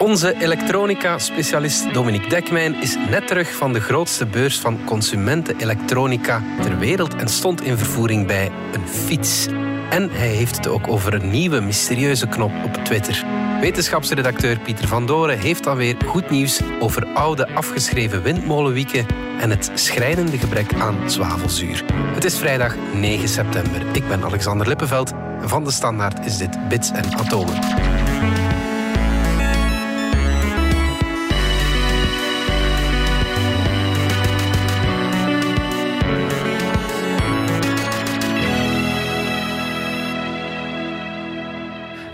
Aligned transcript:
Onze 0.00 0.34
elektronica-specialist 0.40 1.94
Dominique 1.94 2.28
Dekmijn 2.28 2.74
is 2.74 2.96
net 3.10 3.26
terug 3.26 3.54
van 3.54 3.72
de 3.72 3.80
grootste 3.80 4.26
beurs 4.26 4.58
van 4.58 4.84
consumenten-elektronica 4.84 6.42
ter 6.62 6.78
wereld 6.78 7.14
en 7.14 7.28
stond 7.28 7.62
in 7.62 7.76
vervoering 7.76 8.26
bij 8.26 8.50
een 8.72 8.88
fiets. 8.88 9.46
En 9.90 10.10
hij 10.10 10.28
heeft 10.28 10.56
het 10.56 10.68
ook 10.68 10.88
over 10.88 11.14
een 11.14 11.30
nieuwe 11.30 11.60
mysterieuze 11.60 12.26
knop 12.26 12.52
op 12.64 12.74
Twitter. 12.74 13.24
Wetenschapsredacteur 13.60 14.58
Pieter 14.58 14.88
van 14.88 15.06
Doren 15.06 15.38
heeft 15.38 15.66
alweer 15.66 15.96
goed 16.06 16.30
nieuws 16.30 16.60
over 16.78 17.06
oude 17.06 17.48
afgeschreven 17.48 18.22
windmolenwieken 18.22 19.06
en 19.40 19.50
het 19.50 19.70
schrijnende 19.74 20.38
gebrek 20.38 20.74
aan 20.74 21.10
zwavelzuur. 21.10 21.84
Het 21.94 22.24
is 22.24 22.38
vrijdag 22.38 22.76
9 22.94 23.28
september. 23.28 23.82
Ik 23.92 24.08
ben 24.08 24.24
Alexander 24.24 24.68
Lippenveld 24.68 25.12
en 25.40 25.48
van 25.48 25.64
de 25.64 25.70
Standaard 25.70 26.26
is 26.26 26.36
dit 26.36 26.68
Bits 26.68 26.90
en 26.90 27.16
Atomen. 27.18 27.99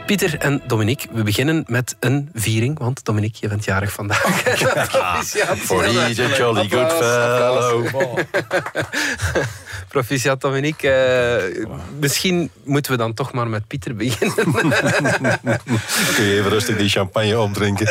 Pieter 0.06 0.38
en 0.38 0.62
Dominique, 0.66 1.09
we 1.12 1.23
beginnen 1.23 1.65
met 1.66 1.96
een 2.01 2.30
viering, 2.34 2.78
want 2.78 3.05
Dominique, 3.05 3.37
je 3.41 3.48
bent 3.48 3.65
jarig 3.65 3.92
vandaag. 3.92 4.42
Proficiat. 4.42 5.59
For 5.59 5.84
he's 5.84 6.19
a 6.19 6.37
jolly 6.37 6.69
good 6.69 6.92
fellow. 6.92 7.87
Proficiat, 9.88 10.41
Dominique. 10.41 10.88
Uh, 11.59 11.66
misschien 11.98 12.51
moeten 12.65 12.92
we 12.92 12.98
dan 12.98 13.15
toch 13.15 13.32
maar 13.32 13.48
met 13.48 13.66
Pieter 13.66 13.95
beginnen. 13.95 14.34
Kun 16.15 16.24
je 16.24 16.38
even 16.38 16.51
rustig 16.51 16.77
die 16.77 16.88
champagne 16.88 17.41
opdrinken? 17.41 17.88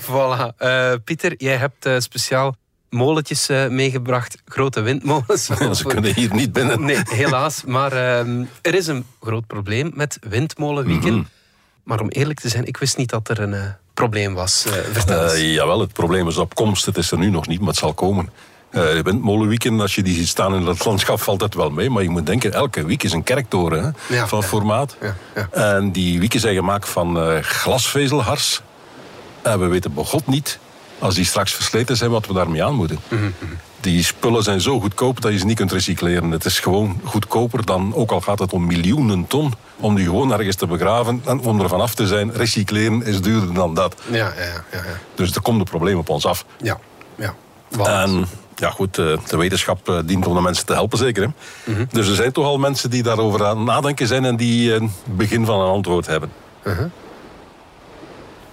voilà. 0.00 0.54
Uh, 0.58 0.92
Pieter, 1.04 1.34
jij 1.36 1.56
hebt 1.56 1.86
uh, 1.86 1.98
speciaal 1.98 2.56
molentjes 2.90 3.46
meegebracht, 3.68 4.42
grote 4.44 4.80
windmolens. 4.80 5.44
ze 5.44 5.84
kunnen 5.86 6.14
hier 6.14 6.34
niet 6.34 6.52
binnen. 6.52 6.84
Nee, 6.84 7.02
helaas. 7.04 7.64
Maar 7.64 7.92
uh, 7.92 8.18
er 8.62 8.74
is 8.74 8.86
een 8.86 9.04
groot 9.20 9.46
probleem 9.46 9.90
met 9.94 10.18
windmolenwieken. 10.20 11.12
Mm 11.12 11.16
-hmm. 11.16 11.36
Maar 11.88 12.00
om 12.00 12.08
eerlijk 12.08 12.40
te 12.40 12.48
zijn, 12.48 12.64
ik 12.64 12.76
wist 12.76 12.96
niet 12.96 13.10
dat 13.10 13.28
er 13.28 13.40
een 13.40 13.52
uh, 13.52 13.62
probleem 13.94 14.34
was. 14.34 14.64
Uh, 14.66 14.72
vertel 14.92 15.34
uh, 15.34 15.54
jawel, 15.54 15.80
het 15.80 15.92
probleem 15.92 16.28
is 16.28 16.36
op 16.36 16.54
komst. 16.54 16.86
Het 16.86 16.96
is 16.96 17.10
er 17.10 17.18
nu 17.18 17.30
nog 17.30 17.46
niet, 17.46 17.58
maar 17.58 17.68
het 17.68 17.76
zal 17.76 17.94
komen. 17.94 18.30
Uh, 18.70 18.82
windmolenwieken, 19.00 19.80
als 19.80 19.94
je 19.94 20.02
die 20.02 20.14
ziet 20.14 20.28
staan 20.28 20.54
in 20.54 20.66
het 20.66 20.84
landschap, 20.84 21.20
valt 21.20 21.40
dat 21.40 21.54
wel 21.54 21.70
mee. 21.70 21.90
Maar 21.90 22.02
je 22.02 22.08
moet 22.08 22.26
denken, 22.26 22.52
elke 22.52 22.84
wiek 22.84 23.02
is 23.02 23.12
een 23.12 23.22
kerktoren 23.22 23.82
hè, 23.82 24.16
ja, 24.16 24.26
van 24.26 24.40
ja, 24.40 24.46
formaat. 24.46 24.96
Ja, 25.00 25.16
ja. 25.34 25.48
En 25.50 25.92
die 25.92 26.20
wieken 26.20 26.40
zijn 26.40 26.54
gemaakt 26.54 26.88
van 26.88 27.42
glasvezelhars. 27.42 28.62
En 29.42 29.60
we 29.60 29.66
weten 29.66 29.94
begot 29.94 30.26
niet, 30.26 30.58
als 30.98 31.14
die 31.14 31.24
straks 31.24 31.54
versleten 31.54 31.96
zijn, 31.96 32.10
wat 32.10 32.26
we 32.26 32.32
daarmee 32.32 32.64
aan 32.64 32.74
moeten. 32.74 32.98
Mm 33.08 33.18
-hmm. 33.18 33.34
Die 33.80 34.04
spullen 34.04 34.42
zijn 34.42 34.60
zo 34.60 34.80
goedkoop 34.80 35.20
dat 35.20 35.32
je 35.32 35.38
ze 35.38 35.44
niet 35.44 35.56
kunt 35.56 35.72
recycleren. 35.72 36.30
Het 36.30 36.44
is 36.44 36.58
gewoon 36.58 37.00
goedkoper 37.04 37.64
dan, 37.64 37.94
ook 37.94 38.10
al 38.10 38.20
gaat 38.20 38.38
het 38.38 38.52
om 38.52 38.66
miljoenen 38.66 39.26
ton, 39.26 39.54
om 39.76 39.94
die 39.94 40.04
gewoon 40.04 40.32
ergens 40.32 40.56
te 40.56 40.66
begraven 40.66 41.22
en 41.24 41.40
om 41.40 41.60
er 41.60 41.68
vanaf 41.68 41.94
te 41.94 42.06
zijn. 42.06 42.32
Recycleren 42.32 43.02
is 43.02 43.20
duurder 43.20 43.54
dan 43.54 43.74
dat. 43.74 43.94
Ja, 44.10 44.16
ja, 44.16 44.44
ja. 44.44 44.62
ja. 44.72 44.82
Dus 45.14 45.34
er 45.34 45.42
komt 45.42 45.58
een 45.58 45.64
probleem 45.64 45.98
op 45.98 46.08
ons 46.08 46.26
af. 46.26 46.44
Ja, 46.62 46.78
ja. 47.16 47.34
En 47.84 48.26
ja, 48.56 48.70
goed, 48.70 48.94
de 48.94 49.36
wetenschap 49.36 50.02
dient 50.04 50.26
om 50.26 50.34
de 50.34 50.40
mensen 50.40 50.66
te 50.66 50.72
helpen, 50.72 50.98
zeker. 50.98 51.22
Hè? 51.22 51.28
Mm 51.64 51.74
-hmm. 51.74 51.86
Dus 51.90 52.08
er 52.08 52.14
zijn 52.14 52.32
toch 52.32 52.44
al 52.44 52.58
mensen 52.58 52.90
die 52.90 53.02
daarover 53.02 53.44
aan 53.44 53.64
nadenken 53.64 54.06
zijn 54.06 54.24
en 54.24 54.36
die 54.36 54.74
een 54.74 54.90
begin 55.04 55.44
van 55.44 55.60
een 55.60 55.70
antwoord 55.70 56.06
hebben. 56.06 56.32
Uh 56.62 56.76
-huh. 56.76 56.90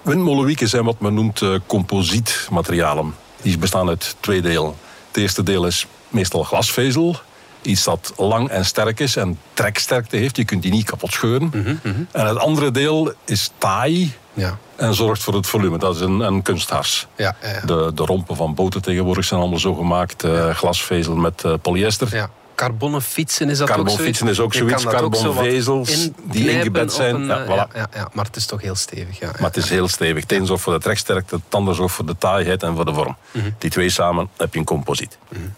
Windmolenwieken 0.02 0.70
zijn 0.70 0.84
wat 0.84 1.00
men 1.00 1.14
noemt 1.14 1.42
composietmaterialen. 1.66 3.16
Die 3.42 3.58
bestaan 3.58 3.90
uit 3.90 4.16
twee 4.20 4.42
delen. 4.42 4.74
Het 5.16 5.24
eerste 5.24 5.44
deel 5.44 5.66
is 5.66 5.88
meestal 6.10 6.44
glasvezel. 6.44 7.16
Iets 7.62 7.84
dat 7.84 8.14
lang 8.18 8.50
en 8.50 8.66
sterk 8.66 9.00
is 9.00 9.16
en 9.16 9.40
treksterkte 9.54 10.18
heeft. 10.18 10.38
Je 10.38 10.46
kunt 10.46 10.62
die 10.62 10.72
niet 10.72 10.86
kapot 10.86 11.12
scheuren. 11.12 11.52
Mm 11.54 11.64
-hmm, 11.64 11.80
mm 11.84 11.94
-hmm. 11.94 12.08
En 12.12 12.26
het 12.26 12.38
andere 12.38 12.72
deel 12.72 13.14
is 13.26 13.52
taai. 13.58 14.14
Ja. 14.34 14.58
En 14.76 14.94
zorgt 14.94 15.24
voor 15.24 15.34
het 15.34 15.48
volume. 15.48 15.78
Dat 15.78 15.96
is 15.96 16.02
een, 16.02 16.20
een 16.20 16.42
kunsthars. 16.42 17.08
Ja, 17.16 17.36
ja. 17.42 17.66
De, 17.66 17.92
de 17.94 18.04
rompen 18.04 18.36
van 18.36 18.54
boten 18.54 18.82
tegenwoordig 18.82 19.26
zijn 19.26 19.40
allemaal 19.40 19.60
zo 19.60 19.74
gemaakt. 19.74 20.24
Uh, 20.24 20.50
glasvezel 20.50 21.16
met 21.16 21.44
uh, 21.46 21.54
polyester. 21.62 22.30
Ja. 22.56 22.68
Carbonnen 22.68 23.02
fietsen 23.02 23.50
is 23.50 23.58
dat 23.58 23.68
Carbon 23.68 23.86
ook 23.86 23.92
zoiets? 23.92 24.08
fietsen 24.08 24.28
is 24.28 24.40
ook 24.40 24.54
zoiets. 24.54 24.84
Carbonvezels 24.84 26.10
die 26.24 26.50
ingebed 26.50 26.94
zijn. 26.94 27.16
Een, 27.16 27.26
ja, 27.26 27.46
voilà. 27.46 27.48
ja, 27.48 27.68
ja, 27.74 27.88
ja, 27.94 28.10
maar 28.14 28.26
het 28.26 28.36
is 28.36 28.46
toch 28.46 28.62
heel 28.62 28.76
stevig. 28.76 29.20
Ja, 29.20 29.32
maar 29.32 29.48
het 29.48 29.58
is 29.58 29.70
heel 29.70 29.88
stevig. 29.88 30.22
Het 30.22 30.32
een 30.32 30.46
zorgt 30.46 30.64
voor 30.64 30.74
de 30.74 30.80
treksterkte, 30.80 31.36
het 31.36 31.56
ander 31.56 31.76
zorgt 31.76 31.96
voor 31.96 32.06
de 32.06 32.18
taaiheid 32.18 32.64
en 32.64 32.76
voor 32.76 32.86
de 32.86 32.94
vorm. 32.94 33.18
Mm 33.32 33.42
-hmm. 33.42 33.56
Die 33.58 33.70
twee 33.70 33.90
samen 33.90 34.30
heb 34.38 34.54
je 34.54 34.60
een 34.60 34.66
composiet. 34.66 35.18
Mm 35.30 35.38
-hmm. 35.38 35.54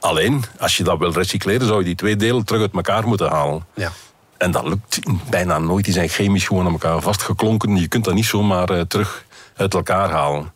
Alleen, 0.00 0.44
als 0.58 0.76
je 0.76 0.84
dat 0.84 0.98
wil 0.98 1.12
recycleren, 1.12 1.66
zou 1.66 1.78
je 1.78 1.84
die 1.84 1.94
twee 1.94 2.16
delen 2.16 2.44
terug 2.44 2.62
uit 2.62 2.74
elkaar 2.74 3.06
moeten 3.06 3.28
halen. 3.28 3.66
Ja. 3.74 3.92
En 4.36 4.50
dat 4.50 4.64
lukt 4.68 5.00
bijna 5.30 5.58
nooit. 5.58 5.84
Die 5.84 5.94
zijn 5.94 6.08
chemisch 6.08 6.46
gewoon 6.46 6.66
aan 6.66 6.72
elkaar 6.72 7.00
vastgeklonken. 7.00 7.76
Je 7.76 7.88
kunt 7.88 8.04
dat 8.04 8.14
niet 8.14 8.24
zomaar 8.24 8.70
uh, 8.70 8.80
terug 8.80 9.24
uit 9.56 9.74
elkaar 9.74 10.10
halen. 10.10 10.52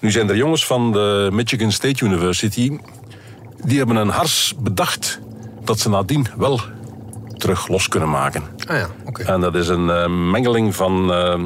Nu 0.00 0.10
zijn 0.10 0.28
er 0.28 0.36
jongens 0.36 0.66
van 0.66 0.92
de 0.92 1.28
Michigan 1.32 1.72
State 1.72 2.04
University... 2.04 2.78
die 3.66 3.78
hebben 3.78 3.96
een 3.96 4.08
hars 4.08 4.54
bedacht 4.58 5.20
dat 5.64 5.78
ze 5.78 5.88
nadien 5.88 6.26
wel 6.36 6.60
terug 7.36 7.68
los 7.68 7.88
kunnen 7.88 8.10
maken. 8.10 8.42
Ah 8.66 8.76
ja, 8.76 8.88
oké. 9.04 9.22
En 9.22 9.40
dat 9.40 9.54
is 9.54 9.68
een 9.68 9.86
uh, 9.86 10.06
mengeling 10.30 10.74
van 10.74 11.10
uh, 11.10 11.44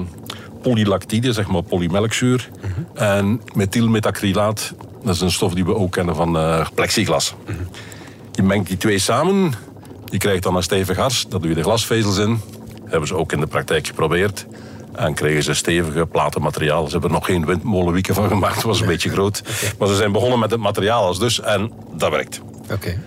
polylactide, 0.63 1.33
zeg 1.33 1.49
maar 1.49 1.63
polymelkzuur, 1.63 2.49
Mhm. 2.61 3.05
en 3.05 3.41
methylmetacrylaat. 3.55 4.75
Dat 5.05 5.15
is 5.15 5.21
een 5.21 5.31
stof 5.33 5.55
die 5.55 5.65
we 5.65 5.75
ook 5.75 5.93
kennen 5.93 6.15
van 6.17 6.37
uh, 6.37 6.67
plexiglas. 6.75 7.35
Mhm. 7.47 7.57
Je 8.33 8.43
mengt 8.43 8.69
die 8.69 8.77
twee 8.77 8.99
samen, 8.99 9.53
je 10.05 10.19
krijgt 10.19 10.43
dan 10.43 10.57
een 10.57 10.63
stevig 10.63 10.97
hars, 10.97 11.27
daar 11.29 11.41
doe 11.41 11.49
je 11.49 11.55
de 11.55 11.63
glasvezels 11.63 12.19
in. 12.19 12.41
Dat 12.83 12.91
hebben 12.91 13.09
ze 13.09 13.15
ook 13.17 13.33
in 13.33 13.41
de 13.41 13.47
praktijk 13.47 13.87
geprobeerd. 13.87 14.47
En 14.99 15.15
kregen 15.15 15.43
ze 15.43 15.55
stevige 15.55 16.07
platenmateriaal. 16.07 16.85
Ze 16.85 16.93
hebben 16.93 17.11
er 17.11 17.17
nog 17.17 17.27
geen 17.27 17.47
windmolenwieken 17.47 18.15
van 18.15 18.29
gemaakt, 18.29 18.55
het 18.55 18.65
was 18.65 18.81
een 18.81 18.87
beetje 18.87 19.11
groot. 19.11 19.41
Okay. 19.41 19.73
Maar 19.79 19.89
ze 19.89 19.95
zijn 19.95 20.13
begonnen 20.13 20.39
met 20.39 20.51
het 20.51 20.61
materiaal 20.61 21.07
als 21.07 21.19
dus 21.19 21.41
en 21.41 21.73
dat 21.97 22.11
werkt. 22.11 22.41
Oké. 22.63 22.73
Okay. 22.73 22.99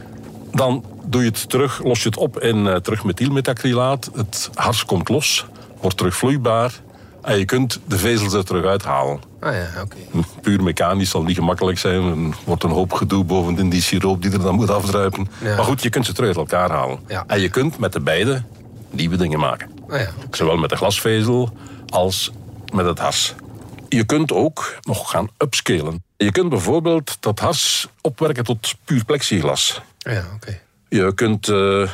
Dan 0.52 0.86
doe 1.06 1.22
je 1.22 1.28
het 1.28 1.50
terug, 1.50 1.84
los 1.84 2.04
je 2.04 2.10
het 2.10 2.18
op 2.18 2.40
in 2.40 2.66
uh, 2.66 2.76
terug 2.76 3.04
methylmetacrylaat. 3.04 4.10
Het 4.16 4.50
hars 4.54 4.86
komt 4.86 5.10
los, 5.10 5.46
wordt 5.82 5.98
terug 5.98 6.16
vloeibaar. 6.16 6.72
En 7.22 7.38
je 7.38 7.46
kunt 7.46 7.80
de 7.88 7.98
vezels 7.98 8.34
er 8.34 8.46
terug 8.46 8.66
uithalen. 8.66 9.20
Ah 9.40 9.54
ja, 9.54 9.82
oké. 9.82 9.96
Okay. 10.12 10.24
Puur 10.42 10.64
mechanisch 10.64 11.10
zal 11.10 11.24
niet 11.24 11.36
gemakkelijk 11.36 11.78
zijn. 11.78 12.04
Er 12.04 12.36
wordt 12.44 12.64
een 12.64 12.70
hoop 12.70 12.94
gedoe 12.94 13.24
bovendien 13.24 13.70
die 13.70 13.82
siroop 13.82 14.22
die 14.22 14.32
er 14.32 14.42
dan 14.42 14.56
moet 14.56 14.70
afdruipen. 14.70 15.28
Ja. 15.44 15.56
Maar 15.56 15.66
goed, 15.66 15.82
je 15.84 15.90
kunt 15.90 16.06
ze 16.06 16.14
terug 16.14 16.28
uit 16.28 16.38
elkaar 16.38 16.70
halen. 16.70 17.00
Ja. 17.08 17.24
En 17.28 17.42
je 17.42 17.50
kunt 17.50 17.80
met 17.80 17.94
de 17.94 18.00
beide 18.00 18.44
nieuwe 18.90 19.18
dingen 19.18 19.40
maken. 19.40 19.70
Ah 19.90 20.00
ja, 20.00 20.12
okay. 20.18 20.28
Zowel 20.32 20.58
met 20.58 20.70
de 20.70 20.76
glasvezel 20.76 21.52
als 21.92 22.32
met 22.74 22.86
het 22.86 23.00
hars. 23.00 23.34
Je 23.90 24.04
kunt 24.04 24.32
ook 24.32 24.78
nog 24.82 25.10
gaan 25.10 25.30
upscalen. 25.38 26.04
Je 26.18 26.32
kunt 26.32 26.50
bijvoorbeeld 26.50 27.18
dat 27.20 27.40
hars 27.40 27.88
opwerken 28.02 28.44
tot 28.44 28.76
puur 28.86 29.06
plexiglas. 29.06 29.82
Ja, 29.98 30.18
oké. 30.18 30.36
Okay. 30.36 30.62
Je 30.90 31.14
kunt 31.14 31.48
uh, 31.48 31.90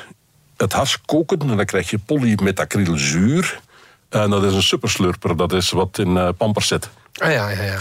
het 0.58 0.74
hars 0.74 1.02
koken 1.02 1.40
en 1.40 1.48
dan 1.48 1.66
krijg 1.66 1.90
je 1.90 1.98
polymetacrylzuur. 1.98 3.60
En 4.10 4.30
dat 4.30 4.44
is 4.44 4.54
een 4.54 4.64
superslurper, 4.64 5.38
dat 5.38 5.54
is 5.54 5.70
wat 5.70 5.98
in 5.98 6.16
uh, 6.16 6.30
pampers 6.38 6.68
zit. 6.68 6.90
Ah 7.18 7.32
ja, 7.32 7.50
ja, 7.50 7.64
ja. 7.64 7.80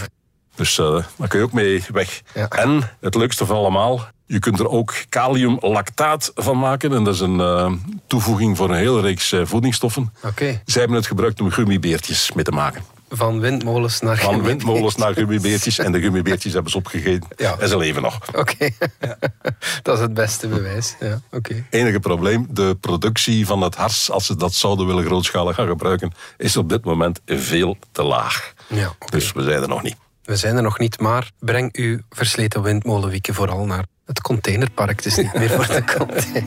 Dus 0.56 0.78
uh, 0.78 1.04
daar 1.16 1.28
kun 1.28 1.38
je 1.38 1.44
ook 1.44 1.52
mee 1.52 1.84
weg. 1.92 2.22
Ja. 2.34 2.48
En 2.48 2.90
het 3.00 3.14
leukste 3.14 3.46
van 3.46 3.56
allemaal, 3.56 4.06
je 4.26 4.38
kunt 4.38 4.58
er 4.58 4.68
ook 4.68 4.94
kaliumlactaat 5.08 6.32
van 6.34 6.58
maken. 6.58 6.92
En 6.92 7.04
dat 7.04 7.14
is 7.14 7.20
een 7.20 7.38
uh, 7.38 7.72
toevoeging 8.06 8.56
voor 8.56 8.70
een 8.70 8.76
hele 8.76 9.00
reeks 9.00 9.34
voedingsstoffen. 9.42 10.12
Oké. 10.16 10.26
Okay. 10.26 10.62
Zij 10.64 10.80
hebben 10.80 10.98
het 10.98 11.06
gebruikt 11.06 11.40
om 11.40 11.50
gummibeertjes 11.50 12.32
mee 12.32 12.44
te 12.44 12.50
maken. 12.52 12.82
Van 13.08 13.40
windmolens 13.40 14.00
naar 14.00 14.18
Van 14.18 14.42
windmolens 14.42 14.96
naar 14.96 15.12
gummibeertjes. 15.12 15.78
En 15.78 15.92
de 15.92 16.00
gummibeertjes 16.00 16.52
hebben 16.52 16.70
ze 16.70 16.76
opgegeten. 16.76 17.28
Ja. 17.36 17.56
En 17.58 17.68
ze 17.68 17.76
leven 17.76 18.02
nog. 18.02 18.18
Oké. 18.28 18.38
Okay. 18.38 18.74
Ja. 19.00 19.18
dat 19.82 19.96
is 19.96 20.02
het 20.02 20.14
beste 20.14 20.48
bewijs. 20.48 20.96
Ja, 21.00 21.20
okay. 21.30 21.64
Enige 21.70 22.00
probleem, 22.00 22.46
de 22.50 22.76
productie 22.80 23.46
van 23.46 23.60
het 23.60 23.74
hars, 23.74 24.10
als 24.10 24.26
ze 24.26 24.36
dat 24.36 24.54
zouden 24.54 24.86
willen 24.86 25.04
grootschalig 25.04 25.54
gaan 25.54 25.66
gebruiken, 25.66 26.12
is 26.36 26.56
op 26.56 26.68
dit 26.68 26.84
moment 26.84 27.20
veel 27.26 27.76
te 27.92 28.02
laag. 28.02 28.52
Ja. 28.66 28.94
Dus 29.10 29.32
we 29.32 29.42
zijn 29.42 29.62
er 29.62 29.68
nog 29.68 29.82
niet. 29.82 29.96
We 30.26 30.36
zijn 30.36 30.56
er 30.56 30.62
nog 30.62 30.78
niet, 30.78 31.00
maar 31.00 31.30
breng 31.38 31.76
uw 31.76 31.98
versleten 32.10 32.62
windmolenwieken 32.62 33.34
vooral 33.34 33.66
naar 33.66 33.84
het 34.06 34.20
containerpark. 34.20 34.96
Het 34.96 35.06
is 35.06 35.16
niet 35.16 35.34
meer 35.34 35.50
voor 35.50 35.66
de 35.66 35.84
container. 35.96 36.44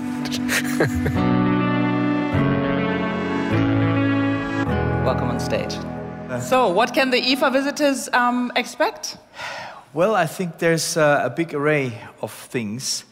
Welcome 5.04 5.31
on 5.31 5.40
stage. 5.40 5.78
So, 6.48 6.74
what 6.74 6.92
can 6.92 7.10
the 7.10 7.18
IFA 7.18 7.52
visitors 7.52 8.14
um, 8.14 8.50
expect? 8.52 9.18
Well, 9.92 10.24
I 10.24 10.28
think 10.36 10.58
there's 10.58 10.96
uh, 10.96 11.04
a 11.04 11.30
big 11.30 11.54
array 11.54 11.94
of 12.20 12.48
things. 12.50 13.06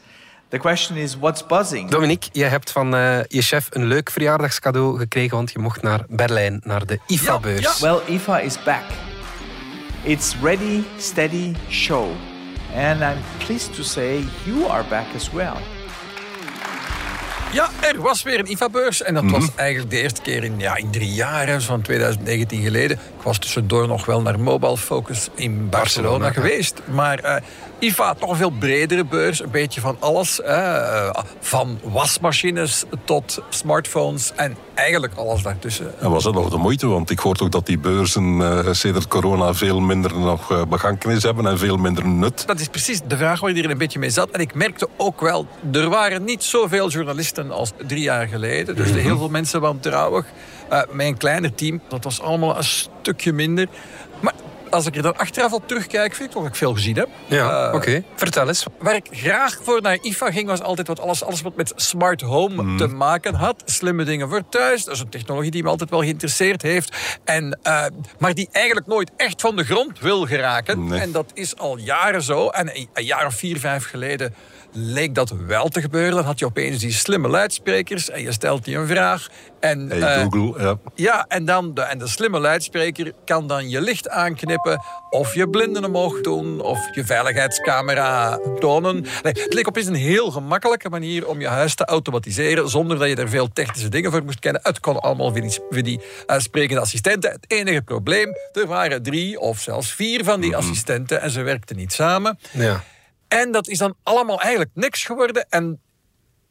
The 0.49 0.57
question 0.57 0.97
is, 0.97 1.17
what's 1.17 1.45
buzzing? 1.45 1.89
Dominique, 1.89 2.29
je 2.31 2.43
hebt 2.43 2.71
van 2.71 2.95
uh, 2.95 3.23
je 3.23 3.41
chef 3.41 3.67
een 3.69 3.85
leuk 3.85 4.09
verjaardagscadeau 4.09 4.97
gekregen, 4.97 5.37
want 5.37 5.51
je 5.51 5.59
mocht 5.59 5.81
naar 5.81 6.05
Berlijn, 6.07 6.61
naar 6.63 6.85
de 6.85 6.99
IFA-beurs. 7.07 7.61
Yeah, 7.61 7.77
yeah. 7.77 8.05
Well, 8.05 8.15
IFA 8.15 8.39
is 8.39 8.63
back. 8.63 8.83
It's 10.07 10.35
Ready, 10.41 10.83
Steady, 10.97 11.53
Show. 11.69 12.07
And 12.73 13.03
I'm 13.03 13.17
pleased 13.39 13.73
to 13.75 13.83
say 13.83 14.23
you 14.45 14.65
are 14.67 14.83
back 14.89 15.05
as 15.15 15.31
well. 15.31 15.57
Ja, 17.51 17.69
er 17.81 18.01
was 18.01 18.23
weer 18.23 18.39
een 18.39 18.51
IFA-beurs. 18.51 19.01
En 19.01 19.13
dat 19.13 19.31
was 19.31 19.49
eigenlijk 19.55 19.91
de 19.91 20.01
eerste 20.01 20.21
keer 20.21 20.43
in, 20.43 20.59
ja, 20.59 20.75
in 20.75 20.91
drie 20.91 21.13
jaar, 21.13 21.47
hè, 21.47 21.61
van 21.61 21.81
2019 21.81 22.63
geleden. 22.63 22.97
Ik 23.17 23.23
was 23.23 23.37
tussendoor 23.37 23.87
nog 23.87 24.05
wel 24.05 24.21
naar 24.21 24.39
Mobile 24.39 24.77
Focus 24.77 25.29
in 25.35 25.69
Barcelona, 25.69 26.17
Barcelona, 26.17 26.31
geweest. 26.31 26.81
Maar 26.85 27.19
eh, 27.19 27.41
IFA, 27.79 28.13
toch 28.13 28.29
een 28.29 28.35
veel 28.35 28.49
bredere 28.49 29.05
beurs. 29.05 29.43
Een 29.43 29.51
beetje 29.51 29.81
van 29.81 29.97
alles. 29.99 30.41
eh, 30.41 31.09
van 31.39 31.79
wasmachines 31.83 32.83
tot 33.05 33.39
smartphones. 33.49 34.31
En 34.35 34.57
eigenlijk 34.73 35.13
alles 35.15 35.41
daartussen. 35.41 35.99
En 35.99 36.09
was 36.09 36.23
dat 36.23 36.33
nog 36.33 36.49
de 36.49 36.57
moeite? 36.57 36.87
Want 36.87 37.09
ik 37.09 37.19
hoor 37.19 37.35
ook 37.41 37.51
dat 37.51 37.65
die 37.65 37.79
beurzen 37.79 38.41
eh 38.41 38.73
sedert 38.73 39.07
corona 39.07 39.53
veel 39.53 39.79
minder 39.79 40.19
nog 40.19 40.51
eh, 40.51 40.61
begankenis 40.69 41.23
hebben 41.23 41.47
en 41.47 41.57
veel 41.57 41.77
minder 41.77 42.07
nut. 42.07 42.47
Dat 42.47 42.59
is 42.59 42.67
precies 42.67 43.01
de 43.07 43.17
vraag 43.17 43.39
waar 43.39 43.49
iedereen 43.49 43.71
een 43.71 43.77
beetje 43.77 43.99
mee 43.99 44.09
zat. 44.09 44.29
En 44.29 44.39
ik 44.39 44.53
merkte 44.53 44.87
ook 44.97 45.21
wel, 45.21 45.47
er 45.71 45.89
waren 45.89 46.23
niet 46.23 46.43
zoveel 46.43 46.89
journalisten 46.89 47.51
als 47.51 47.71
drie 47.87 48.01
jaar 48.01 48.27
geleden. 48.27 48.75
Dus 48.75 48.89
er 48.89 48.95
heel 48.95 49.17
veel 49.17 49.29
mensen 49.29 49.61
wantrouwig. 49.61 50.25
Uh, 50.71 50.81
mijn 50.91 51.17
kleiner 51.17 51.55
team, 51.55 51.81
dat 51.87 52.03
was 52.03 52.21
allemaal 52.21 52.57
een 52.57 52.63
stukje 52.63 53.33
minder. 53.33 53.67
Als 54.69 54.85
ik 54.85 54.95
er 54.95 55.01
dan 55.01 55.17
achteraf 55.17 55.53
op 55.53 55.67
terugkijk, 55.67 56.13
vind 56.15 56.27
ik 56.27 56.33
toch 56.33 56.43
dat 56.43 56.51
ik 56.51 56.57
veel 56.57 56.73
gezien 56.73 56.95
heb. 56.95 57.07
Ja, 57.25 57.67
Eh, 57.67 57.73
oké. 57.73 58.03
Vertel 58.15 58.47
eens. 58.47 58.65
Waar 58.79 58.95
ik 58.95 59.07
graag 59.11 59.59
voor 59.63 59.81
naar 59.81 59.97
IFA 60.01 60.31
ging, 60.31 60.47
was 60.47 60.61
altijd 60.61 60.87
wat 60.87 60.99
alles, 60.99 61.23
alles 61.23 61.41
wat 61.41 61.55
met 61.55 61.73
smart 61.75 62.21
home 62.21 62.75
te 62.75 62.87
maken 62.87 63.33
had. 63.33 63.61
Slimme 63.65 64.03
dingen 64.03 64.29
voor 64.29 64.49
thuis. 64.49 64.83
Dat 64.83 64.93
is 64.93 64.99
een 64.99 65.09
technologie 65.09 65.51
die 65.51 65.63
me 65.63 65.69
altijd 65.69 65.89
wel 65.89 65.99
geïnteresseerd 65.99 66.61
heeft. 66.61 66.95
En, 67.23 67.59
eh, 67.63 67.85
maar 68.19 68.33
die 68.33 68.49
eigenlijk 68.51 68.87
nooit 68.87 69.11
echt 69.17 69.41
van 69.41 69.55
de 69.55 69.63
grond 69.63 69.99
wil 69.99 70.25
geraken. 70.25 70.87
Nee. 70.87 70.99
En 70.99 71.11
dat 71.11 71.31
is 71.33 71.57
al 71.57 71.77
jaren 71.77 72.21
zo. 72.21 72.47
En 72.49 72.77
een, 72.77 72.87
een 72.93 73.05
jaar 73.05 73.25
of 73.25 73.33
vier, 73.33 73.59
vijf 73.59 73.85
geleden 73.89 74.33
leek 74.71 75.15
dat 75.15 75.33
wel 75.47 75.67
te 75.67 75.81
gebeuren. 75.81 76.15
Dan 76.15 76.25
had 76.25 76.39
je 76.39 76.45
opeens 76.45 76.79
die 76.79 76.91
slimme 76.91 77.27
luidsprekers 77.27 78.09
en 78.09 78.21
je 78.21 78.31
stelt 78.31 78.65
die 78.65 78.77
een 78.77 78.87
vraag. 78.87 79.27
En, 79.59 79.89
Hey, 79.89 80.01
eh, 80.01 80.21
Google, 80.21 80.63
ja. 80.63 80.77
ja, 80.95 81.25
en, 81.27 81.45
dan 81.45 81.73
de, 81.73 81.81
en 81.81 81.97
de 81.97 82.07
slimme 82.07 82.39
luidspreker 82.39 83.11
kan 83.25 83.47
dan 83.47 83.69
je 83.69 83.81
licht 83.81 84.09
aanknippen... 84.09 84.81
of 85.09 85.33
je 85.33 85.49
blinden 85.49 85.85
omhoog 85.85 86.21
doen, 86.21 86.61
of 86.61 86.95
je 86.95 87.05
veiligheidscamera 87.05 88.39
tonen. 88.59 89.01
Nee, 89.01 89.33
het 89.33 89.53
leek 89.53 89.67
opeens 89.67 89.87
een 89.87 89.93
heel 89.93 90.31
gemakkelijke 90.31 90.89
manier 90.89 91.27
om 91.27 91.39
je 91.39 91.47
huis 91.47 91.75
te 91.75 91.85
automatiseren... 91.85 92.69
zonder 92.69 92.99
dat 92.99 93.07
je 93.07 93.15
er 93.15 93.29
veel 93.29 93.49
technische 93.53 93.89
dingen 93.89 94.11
voor 94.11 94.23
moest 94.23 94.39
kennen. 94.39 94.61
Het 94.63 94.79
kon 94.79 94.99
allemaal 94.99 95.31
via 95.31 95.41
die, 95.41 95.59
via 95.69 95.81
die 95.81 96.01
eh, 96.25 96.39
sprekende 96.39 96.81
assistenten. 96.81 97.31
Het 97.31 97.45
enige 97.47 97.81
probleem, 97.81 98.33
er 98.53 98.67
waren 98.67 99.03
drie 99.03 99.39
of 99.39 99.59
zelfs 99.59 99.91
vier 99.91 100.23
van 100.23 100.41
die 100.41 100.55
assistenten... 100.55 101.21
en 101.21 101.29
ze 101.29 101.41
werkten 101.41 101.75
niet 101.75 101.93
samen. 101.93 102.39
Ja. 102.51 102.83
En 103.27 103.51
dat 103.51 103.67
is 103.67 103.77
dan 103.77 103.95
allemaal 104.03 104.41
eigenlijk 104.41 104.71
niks 104.73 105.05
geworden. 105.05 105.45
En 105.49 105.81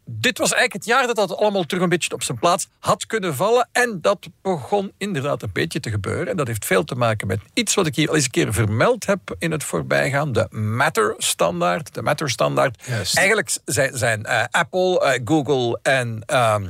dit 0.05 0.39
was 0.39 0.53
eigenlijk 0.53 0.85
het 0.85 0.95
jaar 0.95 1.07
dat 1.07 1.17
dat 1.17 1.37
allemaal 1.37 1.65
terug 1.65 1.83
een 1.83 1.89
beetje 1.89 2.13
op 2.13 2.23
zijn 2.23 2.39
plaats 2.39 2.69
had 2.79 3.07
kunnen 3.07 3.35
vallen. 3.35 3.69
En 3.73 3.99
dat 4.01 4.29
begon 4.43 4.93
inderdaad 4.99 5.43
een 5.43 5.51
beetje 5.53 5.81
te 5.81 5.91
gebeuren. 5.91 6.29
En 6.29 6.37
dat 6.37 6.47
heeft 6.47 6.65
veel 6.65 6.85
te 6.85 6.95
maken 6.95 7.27
met 7.27 7.41
iets 7.55 7.75
wat 7.75 7.87
ik 7.87 7.97
hier 7.97 8.09
al 8.09 8.15
eens 8.15 8.25
een 8.25 8.31
keer 8.31 8.53
vermeld 8.53 9.07
heb 9.07 9.35
in 9.39 9.51
het 9.51 9.65
voorbijgaan. 9.65 10.33
De 10.33 10.47
Matter-standaard. 10.51 11.95
De 11.95 12.03
Matter-standaard. 12.03 12.89
Eigenlijk 13.15 13.57
zijn, 13.65 13.97
zijn 13.97 14.25
eh, 14.25 14.45
Apple, 14.51 15.01
eh, 15.01 15.21
Google 15.25 15.79
en... 15.83 16.23
ehm, 16.27 16.67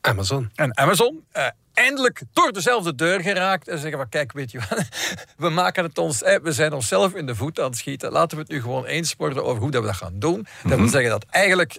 Amazon. 0.00 0.50
en 0.54 0.78
Amazon 0.78 1.24
eh, 1.32 1.46
eindelijk 1.74 2.22
door 2.32 2.52
dezelfde 2.52 2.94
deur 2.94 3.20
geraakt 3.20 3.68
en 3.68 3.78
zeggen 3.78 3.98
van 3.98 4.08
kijk, 4.08 4.32
weet 4.32 4.50
je 4.50 4.58
wat, 4.68 4.88
we 5.44 5.48
maken 5.48 5.84
het 5.84 5.98
ons, 5.98 6.20
we 6.20 6.52
zijn 6.52 6.72
onszelf 6.72 7.14
in 7.14 7.26
de 7.26 7.34
voet 7.34 7.60
aan 7.60 7.64
het 7.64 7.76
schieten. 7.76 8.12
Laten 8.12 8.36
we 8.36 8.42
het 8.42 8.52
nu 8.52 8.60
gewoon 8.60 8.84
eens 8.84 9.14
worden 9.16 9.44
over 9.44 9.62
hoe 9.62 9.70
dat 9.70 9.80
we 9.80 9.86
dat 9.86 9.96
gaan 9.96 10.18
doen. 10.18 10.46
Dat 10.64 10.78
wil 10.78 10.88
zeggen 10.88 11.10
dat 11.10 11.24
eigenlijk 11.30 11.78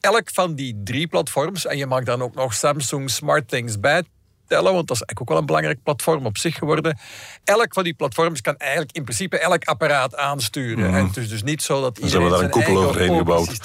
elk 0.00 0.30
van 0.32 0.54
die 0.54 0.80
drie 0.84 1.06
platforms, 1.06 1.66
en 1.66 1.76
je 1.76 1.86
mag 1.86 2.04
dan 2.04 2.22
ook 2.22 2.34
nog 2.34 2.54
Samsung 2.54 3.10
Smart 3.10 3.48
Things 3.48 3.80
bij 3.80 4.02
tellen, 4.48 4.72
want 4.72 4.86
dat 4.88 4.96
is 4.96 5.02
eigenlijk 5.02 5.20
ook 5.20 5.28
wel 5.28 5.38
een 5.38 5.46
belangrijk 5.46 5.82
platform 5.82 6.26
op 6.26 6.38
zich 6.38 6.54
geworden. 6.58 6.98
Elk 7.44 7.72
van 7.74 7.84
die 7.84 7.94
platforms 7.94 8.40
kan 8.40 8.56
eigenlijk 8.56 8.92
in 8.92 9.02
principe 9.04 9.38
elk 9.38 9.64
apparaat 9.64 10.16
aansturen. 10.16 10.94
En 10.94 11.06
het 11.06 11.16
is 11.16 11.28
dus 11.28 11.42
niet 11.42 11.62
zo 11.62 11.80
dat 11.80 11.96
ze 11.96 12.02
iedereen 12.02 12.20
hebben 12.30 12.50
daar 12.50 12.58
een 12.58 12.64
koepel 12.64 12.82
overheen 12.88 13.16
gebouwd. 13.16 13.58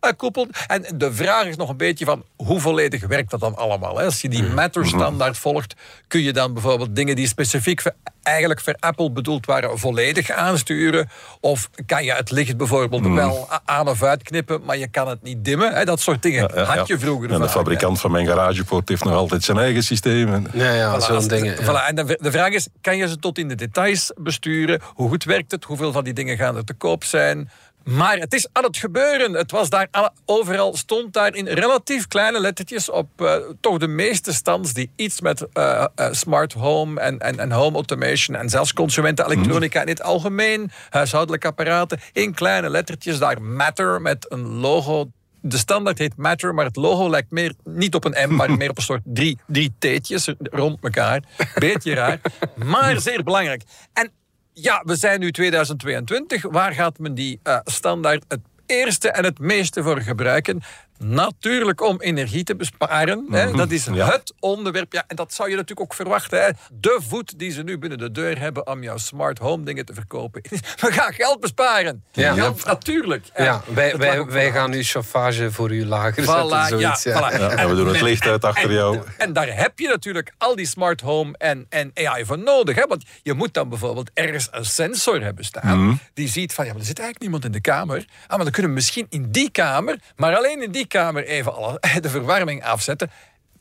een 0.00 0.16
koepel. 0.16 0.46
En 0.66 0.84
de 0.94 1.12
vraag 1.12 1.44
is 1.44 1.56
nog 1.56 1.68
een 1.68 1.76
beetje 1.76 2.04
van 2.04 2.24
hoe 2.36 2.60
volledig 2.60 3.06
werkt 3.06 3.30
dat 3.30 3.40
dan 3.40 3.56
allemaal? 3.56 3.98
Hè? 3.98 4.04
Als 4.04 4.20
je 4.20 4.28
die 4.28 4.42
Matter-standaard 4.42 5.38
volgt, 5.38 5.74
kun 6.08 6.20
je 6.22 6.32
dan 6.32 6.52
bijvoorbeeld 6.52 6.96
dingen 6.96 7.16
die 7.16 7.26
specifiek 7.26 7.80
voor, 7.82 7.92
eigenlijk 8.22 8.60
voor 8.60 8.74
Apple 8.80 9.10
bedoeld 9.10 9.46
waren, 9.46 9.78
volledig 9.78 10.30
aansturen. 10.30 11.08
Of 11.40 11.70
kan 11.86 12.04
je 12.04 12.12
het 12.12 12.30
licht 12.30 12.56
bijvoorbeeld 12.56 13.06
wel 13.06 13.48
a- 13.52 13.60
aan 13.64 13.88
of 13.88 14.02
uitknippen, 14.02 14.60
maar 14.64 14.76
je 14.78 14.88
kan 14.88 15.08
het 15.08 15.22
niet 15.22 15.44
dimmen. 15.44 15.74
Hè? 15.74 15.84
Dat 15.84 16.00
soort 16.00 16.22
dingen 16.22 16.50
Ja, 16.54 16.60
ja, 16.60 16.76
had 16.76 16.86
je 16.86 16.98
vroeger 16.98 17.30
En 17.30 17.38
de 17.38 17.44
hè. 17.44 17.50
fabrikant 17.50 18.00
van 18.00 18.10
mijn 18.10 18.26
garagepoort 18.26 18.88
heeft 18.88 19.04
nog 19.04 19.14
altijd 19.14 19.42
zijn 19.44 19.58
eigen 19.58 19.82
systeem. 19.82 20.23
En- 20.32 20.46
Ja, 20.52 20.72
ja, 20.72 21.00
Voilà, 21.00 21.04
zo'n 21.04 21.28
dingen. 21.28 21.54
ja. 21.56 21.62
voilà, 21.62 21.86
en 21.88 21.94
de, 21.94 22.18
de 22.20 22.30
vraag 22.30 22.50
is, 22.52 22.68
kan 22.80 22.96
je 22.96 23.08
ze 23.08 23.18
tot 23.18 23.38
in 23.38 23.48
de 23.48 23.54
details 23.54 24.12
besturen? 24.16 24.80
Hoe 24.94 25.08
goed 25.08 25.24
werkt 25.24 25.50
het? 25.50 25.64
Hoeveel 25.64 25.92
van 25.92 26.04
die 26.04 26.12
dingen 26.12 26.36
gaan 26.36 26.56
er 26.56 26.64
te 26.64 26.74
koop 26.74 27.04
zijn? 27.04 27.50
Maar 27.84 28.16
het 28.16 28.32
is 28.34 28.46
aan 28.52 28.64
het 28.64 28.76
gebeuren. 28.76 29.32
Het 29.32 29.50
was 29.50 29.68
daar 29.70 29.88
alle- 29.90 30.12
overal 30.24 30.76
stond 30.76 31.12
daar 31.12 31.34
in 31.34 31.46
relatief 31.46 32.08
kleine 32.08 32.40
lettertjes 32.40 32.90
op 32.90 33.08
eh, 33.20 33.34
toch 33.60 33.78
de 33.78 33.86
meeste 33.86 34.32
stands 34.32 34.72
die 34.72 34.90
iets 34.96 35.20
met 35.20 35.46
eh, 35.52 35.84
eh, 35.94 36.06
smart 36.10 36.52
home 36.52 37.00
en, 37.00 37.18
en, 37.18 37.38
en 37.38 37.52
home 37.52 37.74
automation 37.74 38.36
en 38.36 38.48
zelfs 38.48 38.72
consumentenelektronica 38.72 39.80
in 39.80 39.88
het 39.88 40.02
algemeen, 40.02 40.70
huishoudelijke 40.90 41.46
apparaten, 41.46 42.00
in 42.12 42.34
kleine 42.34 42.70
lettertjes 42.70 43.18
daar 43.18 43.42
Matter 43.42 44.00
met 44.00 44.26
een 44.28 44.46
logo 44.48 45.10
de 45.46 45.58
standaard 45.58 45.98
heet 45.98 46.16
Matter, 46.16 46.54
maar 46.54 46.64
het 46.64 46.76
logo 46.76 47.10
lijkt 47.10 47.30
meer 47.30 47.54
niet 47.64 47.94
op 47.94 48.04
een 48.04 48.30
M, 48.30 48.34
maar 48.34 48.50
meer 48.58 48.70
op 48.70 48.76
een 48.76 48.82
soort 48.82 49.02
drie, 49.04 49.38
drie 49.46 49.74
T'tjes 49.78 50.34
rond 50.38 50.78
elkaar. 50.82 51.22
Beetje 51.54 51.94
raar, 51.94 52.20
maar 52.54 53.00
zeer 53.00 53.22
belangrijk. 53.22 53.62
En 53.92 54.10
ja, 54.52 54.82
we 54.84 54.96
zijn 54.96 55.20
nu 55.20 55.32
2022. 55.32 56.42
Waar 56.42 56.72
gaat 56.72 56.98
men 56.98 57.14
die 57.14 57.40
eh, 57.42 57.58
standaard 57.64 58.24
het 58.28 58.40
eerste 58.66 59.10
en 59.10 59.24
het 59.24 59.38
meeste 59.38 59.82
voor 59.82 60.00
gebruiken? 60.00 60.62
Natuurlijk 61.08 61.80
om 61.80 62.00
energie 62.00 62.44
te 62.44 62.56
besparen. 62.56 63.26
Hè. 63.30 63.52
Dat 63.52 63.70
is 63.70 63.84
ja. 63.92 64.10
het 64.10 64.34
onderwerp. 64.40 64.92
Ja, 64.92 65.04
en 65.06 65.16
dat 65.16 65.32
zou 65.32 65.48
je 65.48 65.54
natuurlijk 65.54 65.80
ook 65.80 65.94
verwachten. 65.94 66.42
Hè. 66.42 66.50
De 66.72 67.00
voet 67.08 67.38
die 67.38 67.50
ze 67.50 67.62
nu 67.62 67.78
binnen 67.78 67.98
de 67.98 68.10
deur 68.10 68.38
hebben 68.38 68.66
om 68.66 68.82
jouw 68.82 68.96
smart 68.96 69.38
home 69.38 69.64
dingen 69.64 69.84
te 69.84 69.94
verkopen. 69.94 70.42
We 70.80 70.92
gaan 70.92 71.12
geld 71.12 71.40
besparen. 71.40 72.04
Ja. 72.12 72.52
natuurlijk. 72.64 73.26
Ja, 73.36 73.62
wij, 73.74 73.96
wij, 73.96 74.24
wij 74.24 74.52
gaan 74.52 74.70
nu 74.70 74.82
chauffage 74.82 75.52
voor 75.52 75.72
u 75.72 75.86
lager 75.86 76.22
Voilà, 76.22 76.26
zetten. 76.26 76.48
ja, 76.48 76.66
Zoiets, 76.66 77.02
ja. 77.02 77.12
voilà. 77.12 77.40
Ja, 77.40 77.50
en 77.50 77.68
we 77.68 77.74
doen 77.74 77.88
het 77.88 78.00
licht 78.00 78.26
uit 78.26 78.44
achter 78.44 78.72
jou. 78.72 78.98
En 79.18 79.32
daar 79.32 79.56
heb 79.56 79.78
je 79.78 79.88
natuurlijk 79.88 80.32
al 80.38 80.56
die 80.56 80.66
smart 80.66 81.00
home 81.00 81.34
en, 81.38 81.66
en 81.68 81.90
AI 81.94 82.24
voor 82.24 82.38
nodig. 82.38 82.76
Hè? 82.76 82.86
Want 82.86 83.04
je 83.22 83.32
moet 83.32 83.54
dan 83.54 83.68
bijvoorbeeld 83.68 84.10
ergens 84.14 84.48
een 84.50 84.64
sensor 84.64 85.22
hebben 85.22 85.44
staan. 85.44 86.00
Die 86.14 86.28
ziet 86.28 86.52
van, 86.52 86.64
ja, 86.64 86.70
maar 86.70 86.80
er 86.80 86.86
zit 86.86 86.98
eigenlijk 86.98 87.30
niemand 87.30 87.44
in 87.44 87.52
de 87.52 87.70
kamer. 87.70 88.04
Ah, 88.22 88.28
maar 88.28 88.38
dan 88.38 88.50
kunnen 88.50 88.70
we 88.70 88.76
misschien 88.76 89.06
in 89.08 89.30
die 89.30 89.50
kamer, 89.50 89.98
maar 90.16 90.36
alleen 90.36 90.62
in 90.62 90.70
die 90.70 90.86
kamer 90.86 90.92
even 90.94 91.54
alle, 91.54 91.80
de 92.00 92.08
verwarming 92.08 92.64
afzetten. 92.64 93.10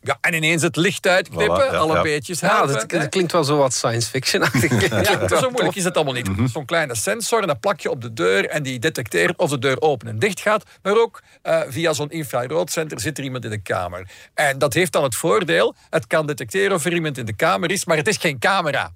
Ja, 0.04 0.18
en 0.22 0.34
ineens 0.34 0.62
het 0.62 0.76
licht 0.76 1.08
uitknippen, 1.08 1.62
Voilà, 1.62 1.72
ja, 1.72 1.78
alle 1.78 1.96
ja. 1.96 2.02
beetjes 2.02 2.40
Ja, 2.40 2.48
helpen, 2.48 2.88
dat, 2.88 3.10
klinkt 3.10 3.32
wel 3.32 3.44
zo 3.44 3.58
wat 3.58 3.74
science 3.74 4.10
fiction-achtig. 4.10 4.72
Ja, 4.90 5.28
zo 5.28 5.50
moeilijk 5.50 5.76
is 5.76 5.84
het 5.84 5.96
allemaal 5.96 6.14
niet. 6.14 6.30
Zo'n 6.52 6.66
kleine 6.66 6.96
sensor 6.96 7.42
en 7.42 7.48
dat 7.48 7.60
plak 7.60 7.80
je 7.80 7.90
op 7.90 8.02
de 8.02 8.14
deur 8.14 8.50
en 8.50 8.64
die 8.64 8.80
detecteert 8.80 9.38
of 9.38 9.50
de 9.50 9.60
deur 9.60 9.82
open 9.82 10.08
en 10.08 10.20
dicht 10.20 10.40
gaat. 10.40 10.64
Maar 10.82 10.98
ook 10.98 11.22
eh, 11.42 11.62
via 11.68 11.94
zo'n 11.94 12.10
infraroodcenter 12.10 13.00
zit 13.00 13.18
er 13.18 13.24
iemand 13.24 13.44
in 13.44 13.50
de 13.50 13.62
kamer. 13.62 14.10
En 14.34 14.58
dat 14.58 14.74
heeft 14.74 14.92
dan 14.92 15.04
het 15.04 15.16
voordeel, 15.16 15.76
het 15.90 16.08
kan 16.08 16.26
detecteren 16.26 16.76
of 16.76 16.86
er 16.86 16.94
iemand 16.94 17.18
in 17.18 17.26
de 17.26 17.36
kamer 17.36 17.72
is, 17.72 17.86
maar 17.86 17.98
het 17.98 18.08
is 18.08 18.18
geen 18.18 18.40
camera. 18.40 18.92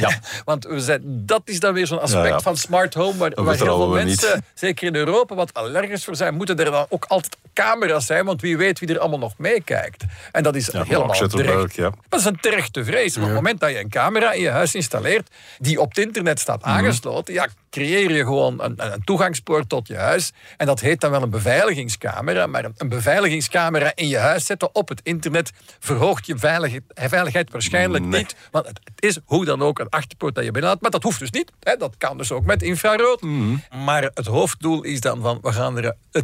Ja. 0.00 0.18
Want 0.44 0.64
we 0.64 0.80
zijn, 0.80 1.00
dat 1.04 1.42
is 1.44 1.60
dan 1.60 1.74
weer 1.74 1.86
zo'n 1.86 2.00
aspect 2.00 2.24
Ja, 2.24 2.30
ja. 2.30 2.40
van 2.40 2.56
smart 2.56 2.94
home, 2.94 3.16
waar, 3.18 3.30
waar 3.34 3.54
heel 3.56 3.64
veel 3.66 3.86
niet. 3.88 4.04
mensen, 4.04 4.44
zeker 4.54 4.86
in 4.86 4.94
Europa, 4.94 5.34
wat 5.34 5.54
allergisch 5.54 6.04
voor 6.04 6.16
zijn. 6.16 6.34
Moeten 6.34 6.58
er 6.58 6.64
dan 6.70 6.86
ook 6.88 7.04
altijd 7.08 7.36
camera's 7.54 8.06
zijn, 8.06 8.24
want 8.24 8.40
wie 8.40 8.56
weet 8.56 8.78
wie 8.78 8.88
er 8.88 8.98
allemaal 8.98 9.18
nog 9.18 9.34
meekijkt. 9.38 10.04
En 10.32 10.42
dat 10.42 10.54
is 10.54 10.66
Ja, 10.72 10.82
helemaal 10.84 11.28
terecht. 11.28 11.74
ja. 11.74 11.90
Dat 12.08 12.20
is 12.20 12.26
een 12.26 12.40
terechte 12.40 12.84
vrees. 12.84 13.16
Op 13.16 13.22
het 13.22 13.32
moment 13.32 13.60
dat 13.60 13.70
je 13.70 13.78
een 13.78 13.88
camera 13.90 14.32
in 14.32 14.42
je 14.42 14.50
huis 14.50 14.74
installeert, 14.74 15.30
die 15.58 15.80
op 15.80 15.88
het 15.88 15.98
internet 15.98 16.40
staat 16.40 16.60
Mhm. 16.60 16.68
aangesloten, 16.70 17.34
ja, 17.34 17.46
creëer 17.74 18.12
je 18.12 18.24
gewoon 18.24 18.62
een, 18.62 18.92
een 18.92 19.04
toegangspoort 19.04 19.68
tot 19.68 19.86
je 19.86 19.96
huis. 19.96 20.32
En 20.56 20.66
dat 20.66 20.80
heet 20.80 21.00
dan 21.00 21.10
wel 21.10 21.22
een 21.22 21.30
beveiligingscamera. 21.30 22.46
Maar 22.46 22.64
een, 22.64 22.74
een 22.76 22.88
beveiligingscamera 22.88 23.92
in 23.94 24.08
je 24.08 24.18
huis 24.18 24.46
zetten 24.46 24.74
op 24.74 24.88
het 24.88 25.00
internet 25.02 25.52
verhoogt 25.78 26.26
je 26.26 26.38
veiligheid, 26.38 26.82
veiligheid 26.94 27.50
waarschijnlijk 27.50 28.04
Nee. 28.04 28.20
niet. 28.20 28.36
Want 28.50 28.66
het, 28.66 28.80
is 28.98 29.18
hoe 29.24 29.44
dan 29.44 29.62
ook 29.62 29.78
een 29.78 29.88
achterpoort 29.88 30.34
dat 30.34 30.44
je 30.44 30.50
binnenlaat. 30.50 30.80
Maar 30.80 30.90
dat 30.90 31.02
hoeft 31.02 31.18
dus 31.18 31.30
niet. 31.30 31.52
Hè. 31.60 31.76
Dat 31.76 31.94
kan 31.98 32.18
dus 32.18 32.32
ook 32.32 32.44
met 32.44 32.62
infrarood. 32.62 33.20
Mhm. 33.22 33.56
Maar 33.84 34.02
het 34.14 34.26
hoofddoel 34.26 34.82
is 34.82 35.00
dan 35.00 35.20
van, 35.20 35.38
we 35.42 35.52
gaan 35.52 35.78
er 35.78 35.94
eh, 36.12 36.22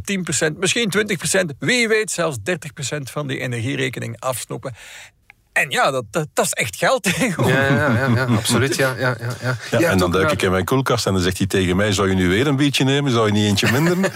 10%, 0.52 0.56
misschien 0.58 0.90
20%, 0.90 1.56
wie 1.58 1.88
weet 1.88 2.10
zelfs 2.10 2.36
30% 2.38 3.10
van 3.10 3.26
die 3.26 3.38
energierekening 3.38 4.20
afsnoepen. 4.20 4.74
En 5.52 5.70
ja, 5.70 5.90
dat, 5.90 6.04
dat, 6.10 6.28
dat 6.32 6.44
is 6.44 6.52
echt 6.52 6.76
geld 6.76 7.02
tegenwoordig. 7.02 7.54
Ja, 7.54 7.74
ja, 7.74 7.96
ja, 7.96 8.14
ja, 8.14 8.24
absoluut. 8.24 8.76
Ja, 8.76 8.94
ja, 8.98 9.16
ja, 9.42 9.56
ja. 9.78 9.90
En 9.90 9.98
hebt 9.98 9.98
dan 9.98 10.10
duik 10.10 10.32
ik 10.32 10.42
in 10.42 10.50
mijn 10.50 10.64
koelkast 10.64 11.06
en 11.06 11.12
dan 11.12 11.22
zegt 11.22 11.38
hij 11.38 11.46
tegen 11.46 11.76
mij: 11.76 11.92
Zou 11.92 12.08
je 12.08 12.14
nu 12.14 12.28
weer 12.28 12.46
een 12.46 12.56
beetje 12.56 12.84
nemen? 12.84 13.12
Zou 13.12 13.26
je 13.26 13.32
niet 13.32 13.44
eentje 13.44 13.72
minder? 13.72 13.96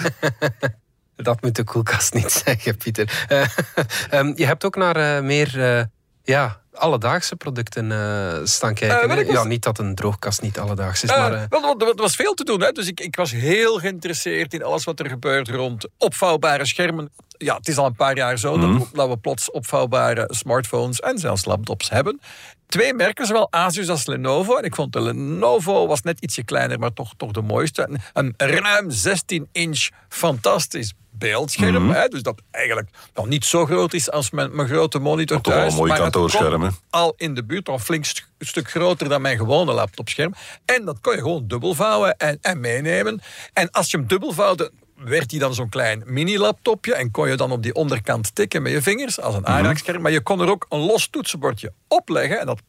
Dat 1.17 1.43
moet 1.43 1.57
de 1.57 1.65
koelkast 1.65 2.15
niet 2.15 2.33
zeggen, 2.45 2.77
Pieter. 2.77 3.25
Eh, 3.29 3.47
ehm, 4.21 4.33
je 4.37 4.47
hebt 4.47 4.65
ook 4.65 4.77
naar 4.77 4.97
eh, 4.97 5.23
meer 5.23 5.63
eh, 5.63 5.85
ja, 6.23 6.61
alledaagse 6.75 7.37
producten 7.37 7.93
eh, 7.93 8.35
staan 8.45 8.75
kijken. 8.75 9.11
Eh, 9.11 9.25
was- 9.27 9.35
Ja, 9.35 9.45
niet 9.45 9.63
dat 9.63 9.79
een 9.79 9.95
droogkast 9.95 10.43
niet 10.43 10.59
alledaags 10.59 11.03
is, 11.03 11.11
maar... 11.11 11.47
wel, 11.51 11.61
wel, 11.61 11.89
er 11.89 11.95
was 11.95 12.15
veel 12.17 12.35
te 12.35 12.45
doen. 12.45 12.61
Hè? 12.63 12.71
Dus 12.73 12.87
ik, 12.87 13.01
ik 13.01 13.17
was 13.17 13.31
heel 13.33 13.79
geïnteresseerd 13.79 14.55
in 14.55 14.63
alles 14.65 14.85
wat 14.85 15.01
er 15.01 15.09
gebeurt 15.09 15.49
rond 15.49 15.87
opvouwbare 15.99 16.67
schermen. 16.67 17.11
Ja, 17.39 17.57
het 17.57 17.69
is 17.69 17.77
al 17.77 17.87
een 17.87 17.95
paar 17.95 18.17
jaar 18.17 18.39
zo 18.39 18.59
dat, 18.59 18.71
we, 18.71 18.87
dat 18.93 19.09
we 19.09 19.17
plots 19.17 19.51
opvouwbare 19.51 20.25
smartphones 20.33 21.01
en 21.01 21.19
zelfs 21.19 21.45
laptops 21.45 21.91
hebben. 21.91 22.21
Twee 22.67 22.95
merken, 22.95 23.27
zowel 23.27 23.53
Asus 23.53 23.89
als 23.89 24.07
Lenovo. 24.07 24.57
En 24.57 24.65
ik 24.65 24.75
vond 24.75 24.93
de 24.93 25.01
Lenovo 25.01 25.87
was 25.87 26.03
net 26.03 26.21
ietsje 26.21 26.43
kleiner, 26.45 26.79
maar 26.79 26.93
toch, 26.93 27.13
toch 27.17 27.31
de 27.31 27.43
mooiste. 27.43 27.89
Een, 28.13 28.35
een 28.37 28.49
ruim 28.49 28.91
16-inch 28.91 29.89
fantastisch 30.09 30.93
beeldscherm. 31.11 31.91
Hè? 31.91 32.09
Dus 32.09 32.23
dat 32.23 32.43
eigenlijk 32.51 32.89
nog 33.15 33.27
niet 33.27 33.45
zo 33.45 33.67
groot 33.67 33.93
is 33.95 34.11
als 34.11 34.31
mijn, 34.31 34.57
mijn 34.57 34.69
grote 34.69 34.99
monitor 34.99 35.41
toch 35.41 35.53
wel 35.53 35.63
een 35.63 35.69
thuis. 35.69 35.81
mooi 35.81 35.93
het 35.93 36.01
kantoorscherm, 36.01 36.61
komt 36.61 36.73
hè? 36.73 36.79
al 36.91 37.15
in 37.17 37.35
de 37.35 37.45
buurt, 37.45 37.69
al 37.69 37.75
een 37.75 37.81
flink 37.81 38.05
st- 38.05 38.29
stuk 38.39 38.71
groter 38.71 39.09
dan 39.09 39.23
mijn 39.23 39.37
gewone 39.37 39.73
laptopscherm. 39.73 40.35
En 40.65 40.85
dat 40.85 41.01
kon 41.01 41.13
je 41.15 41.19
gewoon 41.19 41.45
dubbelvouwen 41.47 42.17
en, 42.17 42.39
en 42.41 42.61
meenemen. 42.61 43.21
En 43.53 43.71
als 43.71 43.91
je 43.91 43.97
hem 43.97 44.07
dubbelvouwde, 44.07 44.73
werd 44.97 45.31
hij 45.31 45.41
dan 45.41 45.55
zo'n 45.55 45.69
klein 45.69 46.03
mini-laptopje 46.07 46.95
en 46.95 47.11
kon 47.11 47.29
je 47.29 47.37
dan 47.37 47.53
op 47.53 47.63
die 47.63 47.75
onderkant 47.75 48.35
tikken 48.35 48.63
met 48.63 48.73
je 48.73 48.83
vingers 48.83 49.21
als 49.21 49.35
een 49.35 49.47
aandachtscherm. 49.47 50.03
Maar 50.03 50.13
je 50.13 50.21
kon 50.21 50.41
er 50.41 50.49
ook 50.49 50.67
een 50.69 50.79
los 50.79 51.09
toetsenbordje 51.09 51.73
opleggen 51.89 52.41
en 52.41 52.47
dat 52.47 52.61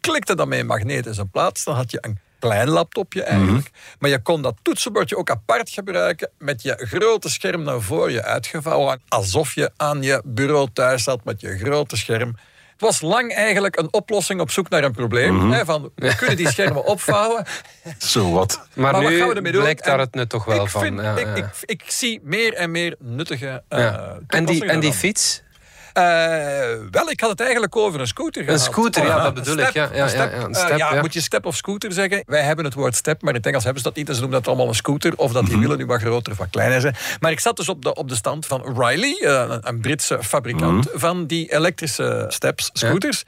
klikte 0.00 0.36
dan 0.36 0.48
met 0.48 0.58
een 0.58 0.66
magneet 0.66 1.06
in 1.06 1.14
zijn 1.14 1.30
plaats. 1.30 1.64
Dan 1.64 1.74
had 1.74 1.90
je 1.90 1.98
een 2.00 2.18
klein 2.38 2.68
laptopje 2.68 3.22
eigenlijk. 3.22 3.70
Maar 3.98 4.10
je 4.10 4.22
kon 4.22 4.42
dat 4.42 4.56
toetsenbordje 4.62 5.16
ook 5.16 5.30
apart 5.30 5.70
gebruiken 5.70 6.30
met 6.38 6.62
je 6.62 6.74
grote 6.78 7.30
scherm 7.30 7.62
naar 7.62 7.80
voor 7.80 8.10
je 8.10 8.22
uitgevouwen. 8.22 9.00
Alsof 9.08 9.54
je 9.54 9.70
aan 9.76 10.02
je 10.02 10.22
bureau 10.24 10.68
thuis 10.72 11.02
zat 11.02 11.24
met 11.24 11.40
je 11.40 11.58
grote 11.58 11.96
scherm. 11.96 12.36
Het 12.74 12.82
was 12.82 13.00
lang 13.00 13.34
eigenlijk 13.34 13.76
een 13.78 13.92
oplossing 13.92 14.40
op 14.40 14.50
zoek 14.50 14.68
naar 14.68 14.84
een 14.84 14.92
probleem. 14.92 15.50
hè, 15.52 15.64
van, 15.64 15.90
we 15.94 16.16
kunnen 16.16 16.36
die 16.36 16.48
schermen 16.50 16.84
opvouwen. 16.94 17.44
Zo 17.98 18.32
wat. 18.32 18.60
maar, 18.74 18.92
maar 18.92 19.02
wat 19.02 19.10
nu 19.10 19.18
gaan 19.18 19.28
we 19.28 19.34
ermee 19.34 19.52
doen? 19.52 19.60
blijkt 19.60 19.84
daar 19.84 19.98
het 19.98 20.14
nut 20.14 20.28
toch 20.28 20.44
wel 20.44 20.62
ik 20.62 20.68
van. 20.70 20.82
vind- 20.82 21.00
ja, 21.00 21.16
ik, 21.16 21.26
ja. 21.26 21.34
ik, 21.34 21.46
ik 21.60 21.82
zie 21.86 22.20
meer 22.22 22.54
en 22.54 22.70
meer 22.70 22.96
nuttige 22.98 23.62
eh 23.68 23.78
Ja. 23.78 23.94
en, 23.96 24.18
die, 24.18 24.28
toepassingen 24.28 24.68
en 24.74 24.80
die 24.80 24.92
fiets? 24.92 25.42
Eh, 25.94 26.02
wel, 26.90 27.10
ik 27.10 27.20
had 27.20 27.30
het 27.30 27.40
eigenlijk 27.40 27.76
over 27.76 28.00
een 28.00 28.06
scooter 28.06 28.40
Een 28.42 28.46
gehad. 28.46 28.62
scooter, 28.62 29.06
ja, 29.06 29.16
dat 29.16 29.26
een 29.26 29.34
bedoel 29.34 29.58
ik. 29.58 29.72
Ja, 29.72 29.88
ja, 29.92 30.02
een 30.02 30.08
step. 30.08 30.30
ja, 30.32 30.38
ja, 30.38 30.44
een 30.44 30.54
Eh, 30.54 30.76
ja, 30.76 30.94
ja. 30.94 31.00
moet 31.00 31.12
je 31.12 31.20
step 31.20 31.46
of 31.46 31.56
scooter 31.56 31.92
zeggen? 31.92 32.22
Wij 32.26 32.42
hebben 32.42 32.64
het 32.64 32.74
woord 32.74 32.94
step, 32.96 33.20
maar 33.22 33.30
in 33.30 33.36
het 33.36 33.46
Engels 33.46 33.64
hebben 33.64 33.82
ze 33.82 33.88
dat 33.88 33.96
niet. 33.98 34.08
En 34.08 34.14
ze 34.14 34.20
noemen 34.20 34.38
dat 34.38 34.48
allemaal 34.48 34.68
een 34.68 34.74
scooter. 34.74 35.12
Of 35.16 35.32
dat 35.32 35.46
die 35.46 35.58
wielen 35.58 35.78
nu 35.78 35.86
wat 35.86 36.00
groter 36.00 36.32
of 36.32 36.38
wat 36.38 36.50
kleiner 36.50 36.80
zijn. 36.80 36.94
Maar 37.20 37.30
ik 37.30 37.40
zat 37.40 37.56
dus 37.56 37.68
op 37.68 37.82
de, 37.82 37.94
op 37.94 38.08
de 38.08 38.14
stand 38.14 38.46
van 38.46 38.62
Riley, 38.78 39.18
eh, 39.20 39.44
een, 39.48 39.68
een 39.68 39.80
Britse 39.80 40.18
fabrikant 40.22 40.88
van 40.92 41.26
die 41.26 41.52
elektrische 41.52 42.24
steps, 42.28 42.70
scooters. 42.72 43.24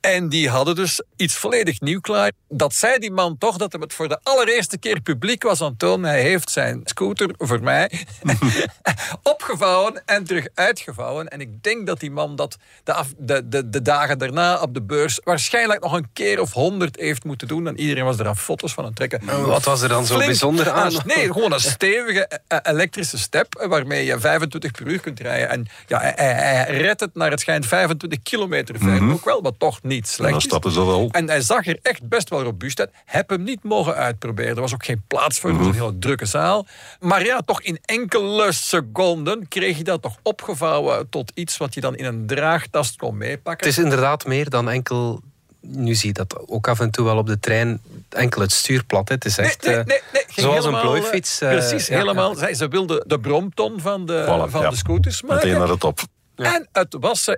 En 0.00 0.28
die 0.28 0.48
hadden 0.48 0.74
dus 0.74 1.02
iets 1.16 1.36
volledig 1.36 1.80
nieuw 1.80 2.00
klaar. 2.00 2.32
Dat 2.48 2.74
zei 2.74 2.98
die 2.98 3.10
man 3.10 3.38
toch 3.38 3.56
dat 3.56 3.72
hem 3.72 3.80
het 3.80 3.92
voor 3.94 4.08
de 4.08 4.18
allereerste 4.22 4.78
keer 4.78 5.00
publiek 5.00 5.42
was 5.42 5.62
aan 5.62 5.76
tonen. 5.76 6.10
Hij 6.10 6.22
heeft 6.22 6.50
zijn 6.50 6.80
scooter 6.84 7.30
voor 7.38 7.62
mij 7.62 7.90
opgevouwen 9.22 10.02
en 10.06 10.24
terug 10.24 10.46
uitgevouwen. 10.54 11.28
En 11.28 11.40
ik 11.40 11.62
denk 11.62 11.86
dat 11.86 12.00
die 12.00 12.10
man 12.10 12.36
dat 12.36 12.56
de, 12.84 12.92
af- 12.92 13.12
de, 13.18 13.48
de, 13.48 13.70
de 13.70 13.82
dagen 13.82 14.18
daarna 14.18 14.60
op 14.60 14.74
de 14.74 14.82
beurs 14.82 15.20
waarschijnlijk 15.24 15.80
nog 15.82 15.92
een 15.92 16.08
keer 16.12 16.40
of 16.40 16.52
honderd 16.52 16.96
heeft 17.00 17.24
moeten 17.24 17.48
doen. 17.48 17.66
En 17.66 17.80
iedereen 17.80 18.04
was 18.04 18.18
er 18.18 18.28
aan 18.28 18.36
foto's 18.36 18.72
van 18.72 18.82
aan 18.84 18.88
het 18.88 18.98
trekken. 18.98 19.28
En 19.28 19.46
wat 19.46 19.64
was 19.64 19.82
er 19.82 19.88
dan 19.88 20.06
zo 20.06 20.14
Flink. 20.14 20.26
bijzonder 20.28 20.70
aan? 20.70 20.92
Nee, 21.04 21.32
gewoon 21.32 21.52
een 21.52 21.60
stevige 21.60 22.28
eh, 22.46 22.58
elektrische 22.62 23.18
step 23.18 23.54
eh, 23.54 23.68
waarmee 23.68 24.04
je 24.04 24.20
25 24.20 24.70
per 24.70 24.86
uur 24.86 25.00
kunt 25.00 25.20
rijden. 25.20 25.48
En 25.48 25.66
ja, 25.86 26.00
hij, 26.16 26.64
redt 26.68 27.00
het 27.00 27.14
naar 27.14 27.30
het 27.30 27.40
schijnt 27.40 27.66
25 27.66 28.22
kilometer 28.22 28.78
ver. 28.78 29.10
Ook 29.12 29.24
wel, 29.24 29.42
wat 29.42 29.54
toch 29.58 29.82
niet 29.90 30.02
En 30.06 30.08
slecht 30.10 30.30
dan 30.30 30.38
is. 30.38 30.44
stappen 30.44 30.70
ze 30.72 30.84
wel. 30.84 31.08
En 31.10 31.28
hij 31.28 31.40
zag 31.40 31.66
er 31.66 31.78
echt 31.82 32.08
best 32.08 32.28
wel 32.30 32.42
robuust 32.42 32.80
uit. 32.80 32.90
Heb 33.04 33.28
hem 33.30 33.42
niet 33.42 33.62
mogen 33.62 33.94
uitproberen. 33.94 34.54
Er 34.54 34.60
was 34.60 34.74
ook 34.74 34.84
geen 34.84 35.02
plaats 35.06 35.38
voor. 35.38 35.50
Het 35.50 35.58
was 35.58 35.66
een 35.68 35.72
hele 35.74 35.98
drukke 35.98 36.26
zaal. 36.26 36.66
Maar 37.00 37.24
ja, 37.24 37.40
toch 37.44 37.62
in 37.62 37.78
enkele 37.84 38.52
seconden 38.52 39.48
kreeg 39.48 39.76
je 39.76 39.84
dat 39.84 40.02
toch 40.02 40.16
opgevouwen 40.22 41.08
tot 41.08 41.32
iets 41.34 41.56
wat 41.56 41.74
je 41.74 41.80
dan 41.80 41.96
in 41.96 42.04
een 42.04 42.26
draagtas 42.26 42.96
kon 42.96 43.16
meepakken. 43.16 43.66
Het 43.68 43.78
is 43.78 43.84
inderdaad 43.84 44.26
meer 44.26 44.50
dan 44.50 44.68
enkel... 44.70 45.20
Nu 45.62 45.94
zie 45.94 46.06
je 46.08 46.12
dat 46.14 46.48
ook 46.48 46.68
af 46.68 46.80
en 46.80 46.90
toe 46.90 47.04
wel 47.04 47.16
op 47.16 47.26
de 47.26 47.40
trein. 47.40 47.80
Enkel 48.08 48.40
het 48.40 48.52
stuurplat. 48.52 49.08
hè. 49.08 49.14
Het 49.14 49.24
is 49.24 49.38
echt 49.38 49.64
Nee, 49.66 49.74
nee, 49.74 49.84
eh, 49.84 49.88
nee, 50.12 50.22
zoals 50.28 50.56
een 50.56 50.60
helemaal, 50.62 50.74
eh, 50.74 50.80
plooifiets. 51.00 51.40
eh, 51.40 51.48
precies, 51.50 51.86
ja, 51.86 51.96
helemaal. 51.98 52.34
Zij, 52.34 52.54
ze 52.54 52.68
wilden 52.68 53.04
de 53.06 53.20
bromton 53.20 53.80
van 53.80 54.06
de, 54.06 54.22
Voilà, 54.24 54.50
van 54.50 54.62
ja. 54.62 54.70
de 54.70 54.76
scooters 54.76 55.22
maken. 55.22 55.36
Meteen 55.46 55.58
naar 55.58 55.68
de 55.68 55.78
top. 55.78 56.00
En 56.36 56.68
het 56.72 56.96
was 57.00 57.28
eh, 57.28 57.34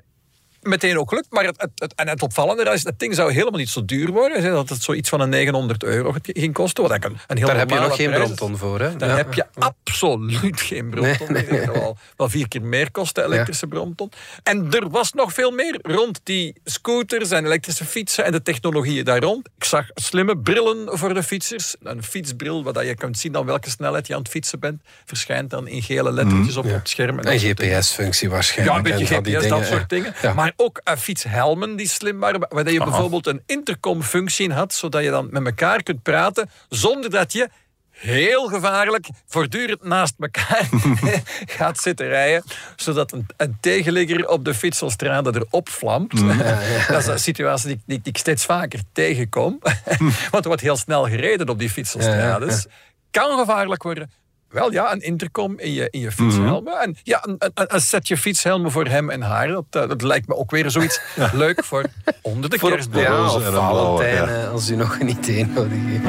meteen 0.63 0.99
ook 0.99 1.09
gelukt. 1.09 1.27
Maar 1.31 1.45
het, 1.45 1.61
het, 1.61 1.71
het- 1.75 1.95
en 1.95 2.09
het 2.09 2.23
opvallende 2.23 2.71
is, 2.73 2.83
dat 2.83 2.99
ding 2.99 3.15
zou 3.15 3.33
helemaal 3.33 3.59
niet 3.59 3.69
zo 3.69 3.85
duur 3.85 4.11
worden. 4.11 4.43
Dat 4.53 4.69
het 4.69 4.83
zoiets 4.83 5.09
van 5.09 5.21
een 5.21 5.29
900 5.29 5.85
euro 5.85 6.15
ging 6.23 6.53
kosten. 6.55 6.83
Wat 6.89 7.05
een, 7.05 7.17
een 7.27 7.37
heel 7.37 7.47
Daar 7.47 7.57
heb 7.59 7.71
je 7.71 7.79
nog 7.79 7.97
geen 7.97 8.11
bromton 8.11 8.57
voor. 8.57 8.81
Hè? 8.81 8.97
Daar 8.97 9.09
Ja. 9.09 9.17
heb 9.17 9.35
je 9.35 9.45
absoluut 9.59 10.61
geen 10.61 10.91
bromton. 10.91 11.33
Nee, 11.33 11.47
Die 11.47 11.59
gaat 11.59 11.75
wel, 11.75 11.97
wel 12.17 12.29
vier 12.29 12.49
keer 12.49 12.63
meer 12.63 12.91
kosten, 12.91 13.25
elektrische 13.25 13.67
bromton. 13.67 14.11
En 14.43 14.71
er 14.71 14.89
was 14.91 15.13
nog 15.13 15.33
veel 15.33 15.51
meer 15.51 15.79
rond 15.83 16.21
die 16.23 16.55
scooters 16.65 17.31
en 17.31 17.45
elektrische 17.45 17.85
fietsen 17.85 18.25
en 18.25 18.33
de 18.33 18.43
technologieën 18.43 19.05
daar 19.05 19.21
rond. 19.23 19.49
Ik 19.59 19.65
zag 19.65 19.87
slimme 19.95 20.39
brillen 20.39 20.99
voor 20.99 21.15
de 21.15 21.23
fietsers. 21.23 21.77
Een 21.83 22.03
fietsbril, 22.03 22.63
waar 22.63 22.85
je 22.85 22.95
kunt 22.95 23.19
zien 23.19 23.37
aan 23.37 23.47
welke 23.47 23.71
snelheid 23.71 24.07
je 24.07 24.15
aan 24.15 24.21
het 24.21 24.29
fietsen 24.31 24.61
bent. 24.61 24.83
Verschijnt 25.05 25.51
dan 25.51 25.67
in 25.69 25.83
gele 25.83 26.13
lettertjes 26.13 26.57
op, 26.57 26.65
op 26.65 26.71
het 26.73 26.89
scherm. 26.89 27.21
Dingen. 27.23 27.39
GPS-functie 27.39 28.29
Ja, 28.29 28.35
waarschijnlijk. 28.35 28.77
een 28.77 28.83
beetje 28.83 29.15
en 29.15 29.25
GPS, 29.25 29.49
dat 29.49 29.65
soort 29.67 29.81
ja. 29.81 29.85
dingen. 29.87 30.15
Ja. 30.23 30.52
Maar 30.57 30.67
ook 30.67 30.81
uh, 30.85 30.97
fietshelmen 30.97 31.77
die 31.77 31.89
slim 31.89 32.19
waren. 32.19 32.47
Waar 32.49 32.73
je 32.73 32.85
bijvoorbeeld 32.85 33.27
een 33.27 33.43
intercomfunctie 33.47 34.45
in 34.45 34.51
had. 34.51 34.75
Zodat 34.75 35.03
je 35.03 35.11
dan 35.11 35.29
met 35.31 35.47
elkaar 35.47 35.83
kunt 35.83 36.03
praten. 36.03 36.51
Zonder 36.69 37.11
dat 37.11 37.33
je 37.33 37.49
heel 37.91 38.47
gevaarlijk 38.47 39.09
voortdurend 39.27 39.85
naast 39.85 40.15
elkaar 40.19 40.69
gaat 41.59 41.79
zitten 41.79 42.09
rijden. 42.09 42.45
Zodat 42.77 43.13
een, 43.13 43.27
een 43.37 43.57
tegenligger 43.61 44.29
op 44.29 44.45
de 44.45 44.55
fietselstrade 44.55 45.33
erop 45.35 45.69
vlamt. 45.69 46.21
Dat 46.89 47.01
is 47.01 47.07
een 47.07 47.19
situatie 47.19 47.69
die, 47.69 47.81
die, 47.87 48.01
die 48.03 48.13
ik 48.13 48.19
steeds 48.19 48.45
vaker 48.45 48.81
tegenkom. 48.93 49.59
Want 50.31 50.45
er 50.45 50.49
wordt 50.49 50.63
heel 50.63 50.77
snel 50.77 51.05
gereden 51.05 51.49
op 51.49 51.59
die 51.59 51.71
fietselstrades. 51.71 52.67
Kan 53.11 53.39
gevaarlijk 53.39 53.83
worden. 53.83 54.11
Wel 54.53 54.73
ja, 54.73 54.93
een 54.93 55.01
intercom 55.01 55.59
in 55.59 55.73
je, 55.73 55.89
in 55.91 56.01
je 56.01 56.13
fietshelmen. 56.13 56.81
En 56.81 56.97
ja, 57.03 57.27
een, 57.27 57.37
een, 57.39 57.75
een 57.75 57.81
setje 57.81 58.17
fietshelmen 58.17 58.71
voor 58.71 58.87
hem 58.87 59.11
en 59.11 59.23
haar. 59.23 59.49
Dat, 59.49 59.65
eh, 59.71 59.89
dat 59.89 60.03
lijkt 60.03 60.29
me 60.29 60.37
ook 60.37 60.51
weer 60.51 60.71
zoiets 60.71 61.01
leuk 61.33 61.65
voor 61.65 61.85
onder 62.23 62.51
de 62.51 62.59
kerstboom. 62.59 63.03
Ja, 63.03 63.25
of 63.25 63.37
en 63.37 63.47
een 63.47 63.51
blauwe, 63.51 63.97
Valentijn, 63.97 64.29
ja. 64.29 64.47
als 64.47 64.71
u 64.71 64.77
nog 64.77 65.01
een 65.01 65.09
idee 65.09 65.47
nodig 65.47 65.79
heeft. 65.85 66.05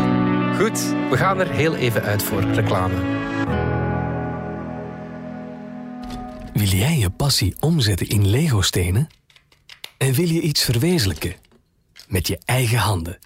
Goed, 0.61 0.95
we 1.09 1.17
gaan 1.17 1.39
er 1.39 1.49
heel 1.49 1.75
even 1.75 2.03
uit 2.03 2.23
voor 2.23 2.41
reclame. 2.41 2.95
Wil 6.53 6.67
jij 6.67 6.97
je 6.97 7.09
passie 7.09 7.55
omzetten 7.59 8.07
in 8.07 8.29
Lego-stenen? 8.29 9.07
En 9.97 10.13
wil 10.13 10.27
je 10.27 10.41
iets 10.41 10.63
verwezenlijken? 10.63 11.35
Met 12.07 12.27
je 12.27 12.39
eigen 12.45 12.77
handen. 12.77 13.19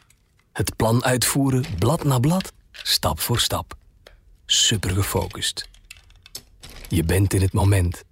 Het 0.54 0.76
plan 0.76 1.04
uitvoeren, 1.04 1.66
blad 1.80 2.04
na 2.04 2.20
blad, 2.20 2.54
stap 2.72 3.20
voor 3.20 3.40
stap. 3.40 3.77
Super 4.50 4.90
gefocust. 4.90 5.70
Je 6.90 7.04
bent 7.04 7.34
in 7.34 7.42
het 7.42 7.54
moment. 7.54 8.04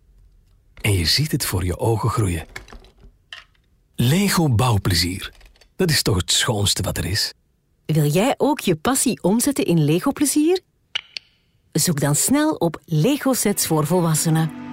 En 0.82 0.92
je 0.92 1.06
ziet 1.06 1.32
het 1.32 1.46
voor 1.46 1.66
je 1.66 1.78
ogen 1.78 2.10
groeien. 2.10 2.46
Lego 3.96 4.50
bouwplezier. 4.50 5.32
Dat 5.76 5.90
is 5.90 6.02
toch 6.02 6.16
het 6.16 6.32
schoonste 6.32 6.82
wat 6.82 6.98
er 6.98 7.06
is? 7.06 7.34
Wil 7.86 8.06
jij 8.06 8.34
ook 8.38 8.60
je 8.60 8.76
passie 8.76 9.24
omzetten 9.24 9.66
in 9.66 9.84
Lego-plezier? 9.84 10.60
Zoek 11.72 12.00
dan 12.00 12.16
snel 12.16 12.54
op 12.54 12.82
Lego-sets 12.86 13.68
voor 13.68 13.86
volwassenen. 13.86 14.65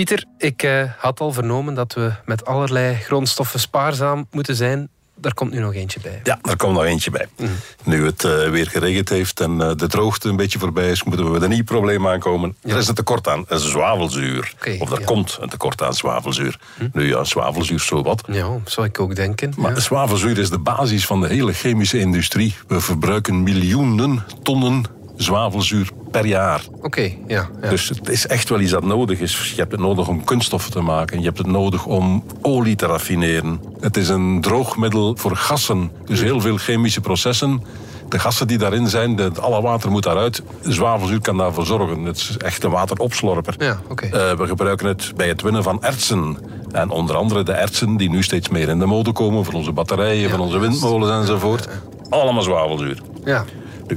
Pieter, 0.00 0.24
ik 0.38 0.62
eh, 0.62 0.82
had 0.98 1.20
al 1.20 1.32
vernomen 1.32 1.74
dat 1.74 1.94
we 1.94 2.12
met 2.24 2.44
allerlei 2.44 2.94
grondstoffen 2.94 3.60
spaarzaam 3.60 4.26
moeten 4.30 4.56
zijn. 4.56 4.88
Daar 5.14 5.34
komt 5.34 5.52
nu 5.52 5.60
nog 5.60 5.74
eentje 5.74 6.00
bij. 6.00 6.20
Ja, 6.22 6.38
er 6.42 6.56
komt 6.56 6.74
nog 6.74 6.84
eentje 6.84 7.10
bij. 7.10 7.26
Mhm. 7.36 7.50
Nu 7.84 8.06
het 8.06 8.24
eh, 8.24 8.50
weer 8.50 8.66
geregend 8.66 9.08
heeft 9.08 9.40
en 9.40 9.60
eh, 9.60 9.70
de 9.76 9.86
droogte 9.86 10.28
een 10.28 10.36
beetje 10.36 10.58
voorbij 10.58 10.90
is, 10.90 11.04
moeten 11.04 11.24
we 11.24 11.30
met 11.30 11.42
een 11.42 11.48
nieuw 11.48 11.64
probleem 11.64 12.06
aankomen. 12.06 12.56
Er 12.62 12.76
is 12.76 12.88
een 12.88 12.94
tekort 12.94 13.28
aan 13.28 13.44
zwavelzuur. 13.48 14.54
Of 14.78 14.90
er 14.90 15.00
ja. 15.00 15.04
komt 15.04 15.38
een 15.40 15.48
tekort 15.48 15.82
aan 15.82 15.94
zwavelzuur. 15.94 16.58
Nu 16.92 17.08
ja, 17.08 17.24
zwavelzuur, 17.24 17.80
zo 17.80 18.02
wat. 18.02 18.22
Ja, 18.26 18.58
zou 18.64 18.86
ik 18.86 19.00
ook 19.00 19.14
denken. 19.14 19.52
Maar 19.56 19.74
ja. 19.74 19.80
zwavelzuur 19.80 20.38
is 20.38 20.50
de 20.50 20.58
basis 20.58 21.06
van 21.06 21.20
de 21.20 21.28
hele 21.28 21.52
chemische 21.52 21.98
industrie. 21.98 22.54
We 22.66 22.80
verbruiken 22.80 23.42
miljoenen 23.42 24.24
tonnen 24.42 24.84
zwavelzuur 25.16 25.90
per 26.10 26.26
jaar. 26.26 26.62
Oké, 26.80 27.12
ja. 27.26 27.48
ja. 27.62 27.68
Dus 27.68 27.88
het 27.88 28.08
is 28.08 28.26
echt 28.26 28.48
wel 28.48 28.60
iets 28.60 28.70
dat 28.70 28.84
nodig 28.84 29.20
is. 29.20 29.50
Je 29.50 29.60
hebt 29.60 29.72
het 29.72 29.80
nodig 29.80 30.08
om 30.08 30.24
kunststoffen 30.24 30.72
te 30.72 30.80
maken. 30.80 31.18
Je 31.18 31.24
hebt 31.24 31.38
het 31.38 31.46
nodig 31.46 31.86
om 31.86 32.24
olie 32.42 32.76
te 32.76 32.86
raffineren. 32.86 33.60
Het 33.80 33.96
is 33.96 34.08
een 34.08 34.40
droogmiddel 34.40 35.16
voor 35.16 35.36
gassen. 35.36 35.90
Dus 36.04 36.20
heel 36.20 36.40
veel 36.40 36.56
chemische 36.56 37.00
processen. 37.00 37.62
De 38.08 38.18
gassen 38.18 38.46
die 38.46 38.58
daarin 38.58 38.88
zijn, 38.88 39.16
de, 39.16 39.30
alle 39.40 39.62
water 39.62 39.90
moet 39.90 40.02
daaruit. 40.02 40.42
Zwavelzuur 40.60 41.20
kan 41.20 41.36
daarvoor 41.36 41.66
zorgen. 41.66 42.04
Het 42.04 42.16
is 42.16 42.36
echt 42.36 42.64
een 42.64 42.70
wateropslorper. 42.70 43.54
Ja, 43.58 43.80
oké. 43.88 44.04
Eh, 44.04 44.36
we 44.36 44.46
gebruiken 44.46 44.86
het 44.86 45.12
bij 45.16 45.28
het 45.28 45.42
winnen 45.42 45.62
van 45.62 45.82
ertsen. 45.82 46.36
En 46.72 46.90
onder 46.90 47.16
andere 47.16 47.42
de 47.42 47.52
ertsen 47.52 47.96
die 47.96 48.10
nu 48.10 48.22
steeds 48.22 48.48
meer 48.48 48.68
in 48.68 48.78
de 48.78 48.86
mode 48.86 49.12
komen... 49.12 49.44
voor 49.44 49.54
onze 49.54 49.72
batterijen, 49.72 50.30
voor 50.30 50.38
onze 50.38 50.58
windmolens 50.58 51.10
enzovoort. 51.10 51.68
Allemaal 52.08 52.42
zwavelzuur. 52.42 52.98
ja. 53.24 53.44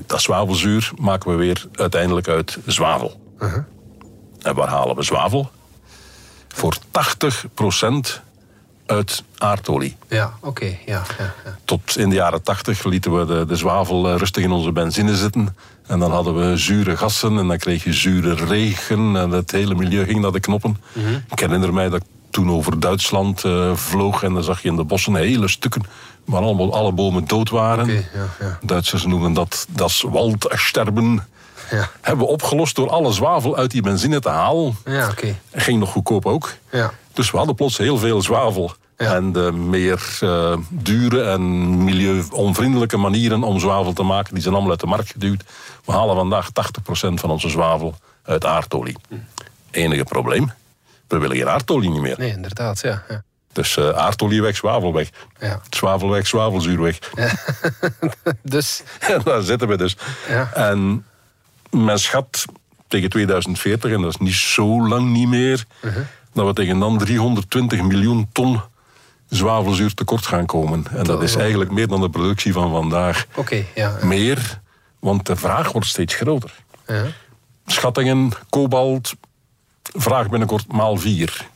Dat 0.05 0.21
zwavelzuur 0.21 0.91
maken 0.99 1.31
we 1.31 1.35
weer 1.35 1.67
uiteindelijk 1.73 2.27
uit 2.27 2.57
zwavel. 2.65 3.21
En 4.41 4.55
waar 4.55 4.67
halen 4.67 4.95
we 4.95 5.03
zwavel? 5.03 5.51
Voor 6.47 6.77
80% 8.17 8.21
uit 8.85 9.23
aardolie. 9.37 9.95
Ja, 10.09 10.33
oké. 10.39 10.65
Ja, 10.65 11.03
ja, 11.17 11.33
ja. 11.45 11.57
Tot 11.65 11.97
in 11.97 12.09
de 12.09 12.15
jaren 12.15 12.43
80 12.43 12.83
lieten 12.83 13.19
we 13.19 13.25
de, 13.25 13.45
de 13.45 13.55
zwavel 13.55 14.09
eh, 14.09 14.15
rustig 14.17 14.43
in 14.43 14.51
onze 14.51 14.71
benzine 14.71 15.15
zitten. 15.15 15.55
En 15.87 15.99
dan 15.99 16.11
hadden 16.11 16.35
we 16.35 16.57
zure 16.57 16.97
gassen 16.97 17.37
en 17.37 17.47
dan 17.47 17.57
kreeg 17.57 17.83
je 17.83 17.93
zure 17.93 18.33
regen. 18.33 19.15
En 19.15 19.29
het 19.29 19.51
hele 19.51 19.75
milieu 19.75 20.05
ging 20.05 20.21
naar 20.21 20.31
de 20.31 20.39
knoppen. 20.39 20.77
Ik 21.31 21.39
herinner 21.39 21.73
mij 21.73 21.89
dat 21.89 22.03
toen 22.33 22.51
over 22.51 22.79
Duitsland 22.79 23.43
eh, 23.43 23.75
vloog. 23.75 24.23
En 24.23 24.33
dan 24.33 24.43
zag 24.43 24.61
je 24.61 24.69
in 24.69 24.75
de 24.75 24.83
bossen 24.83 25.15
hele 25.15 25.47
stukken 25.47 25.83
waar 26.25 26.41
allemaal 26.41 26.73
alle 26.73 26.91
bomen 26.91 27.27
dood 27.27 27.49
waren. 27.49 27.87
Ja, 27.87 28.01
ja. 28.39 28.59
Duitsers 28.61 29.05
noemen 29.05 29.33
dat 29.33 29.65
das 29.69 30.05
Waldsterben. 30.09 31.27
Ja. 31.71 31.89
Hebben 32.01 32.25
we 32.25 32.31
opgelost 32.31 32.75
door 32.75 32.89
alle 32.89 33.11
zwavel 33.11 33.57
uit 33.57 33.71
die 33.71 33.81
benzine 33.81 34.19
te 34.19 34.29
halen. 34.29 34.77
Ja. 34.85 35.11
Ging 35.51 35.79
nog 35.79 35.91
goedkoop 35.91 36.25
ook. 36.25 36.53
Ja. 36.71 36.91
Dus 37.13 37.31
we 37.31 37.37
hadden 37.37 37.55
plots 37.55 37.77
heel 37.77 37.97
veel 37.97 38.21
zwavel. 38.21 38.73
En 38.95 39.31
de 39.31 39.51
meer 39.51 40.17
eh, 40.19 40.57
dure 40.69 41.23
en 41.23 41.83
milieuonvriendelijke 41.83 42.97
manieren 42.97 43.43
om 43.43 43.59
zwavel 43.59 43.93
te 43.93 44.03
maken, 44.03 44.33
die 44.33 44.41
zijn 44.41 44.53
allemaal 44.53 44.71
uit 44.71 44.79
de 44.79 44.87
markt 44.87 45.11
geduwd. 45.11 45.43
We 45.85 45.91
halen 45.91 46.15
vandaag 46.15 46.49
80% 46.49 46.51
van 47.13 47.29
onze 47.29 47.49
zwavel 47.49 47.95
uit 48.23 48.45
aardolie. 48.45 48.95
Enige 49.71 50.03
probleem, 50.03 50.51
we 51.13 51.19
willen 51.19 51.37
geen 51.37 51.49
aardolie 51.49 51.89
niet 51.89 52.01
meer. 52.01 52.15
Nee, 52.17 52.31
inderdaad, 52.31 52.81
ja. 52.81 53.03
ja. 53.09 53.23
Dus 53.51 53.77
eh, 53.77 53.89
aardolie 53.89 54.41
weg, 54.41 54.55
zwavel 54.55 54.93
weg. 54.93 55.09
Ja. 55.39 55.61
Zwavel 55.69 56.09
weg, 56.09 56.27
zwavelzuur 56.27 56.81
weg. 56.81 56.99
Dus, 58.41 58.83
En 58.99 59.21
daar 59.23 59.41
zitten 59.41 59.67
we 59.67 59.77
dus. 59.77 59.97
Ja. 60.29 60.53
En 60.53 61.05
men 61.69 61.99
schat 61.99 62.45
tegen 62.87 63.09
2040, 63.09 63.91
en 63.91 64.01
dat 64.01 64.09
is 64.09 64.17
niet 64.17 64.33
zo 64.33 64.87
lang 64.87 65.09
niet 65.09 65.27
meer, 65.27 65.65
dat 66.33 66.45
we 66.47 66.53
tegen 66.53 66.79
dan 66.79 66.97
320 66.97 67.81
miljoen 67.81 68.29
ton 68.31 68.61
zwavelzuur 69.29 69.93
tekort 69.93 70.25
gaan 70.25 70.45
komen. 70.45 70.85
En 70.95 71.03
dat 71.03 71.23
is 71.23 71.35
eigenlijk 71.35 71.71
meer 71.71 71.87
dan 71.87 72.01
de 72.01 72.09
productie 72.09 72.53
van 72.53 72.71
vandaag. 72.71 73.25
oké, 73.35 73.55
ja. 73.55 73.65
ja. 73.99 74.05
Meer, 74.05 74.61
want 74.99 75.25
de 75.25 75.35
vraag 75.35 75.71
wordt 75.71 75.87
steeds 75.87 76.15
groter. 76.15 76.53
ja. 76.87 77.05
Schattingen, 77.65 78.31
kobalt, 78.49 79.13
vraag 79.93 80.29
binnenkort 80.29 80.71
maal 80.73 80.97
4. 80.97 81.47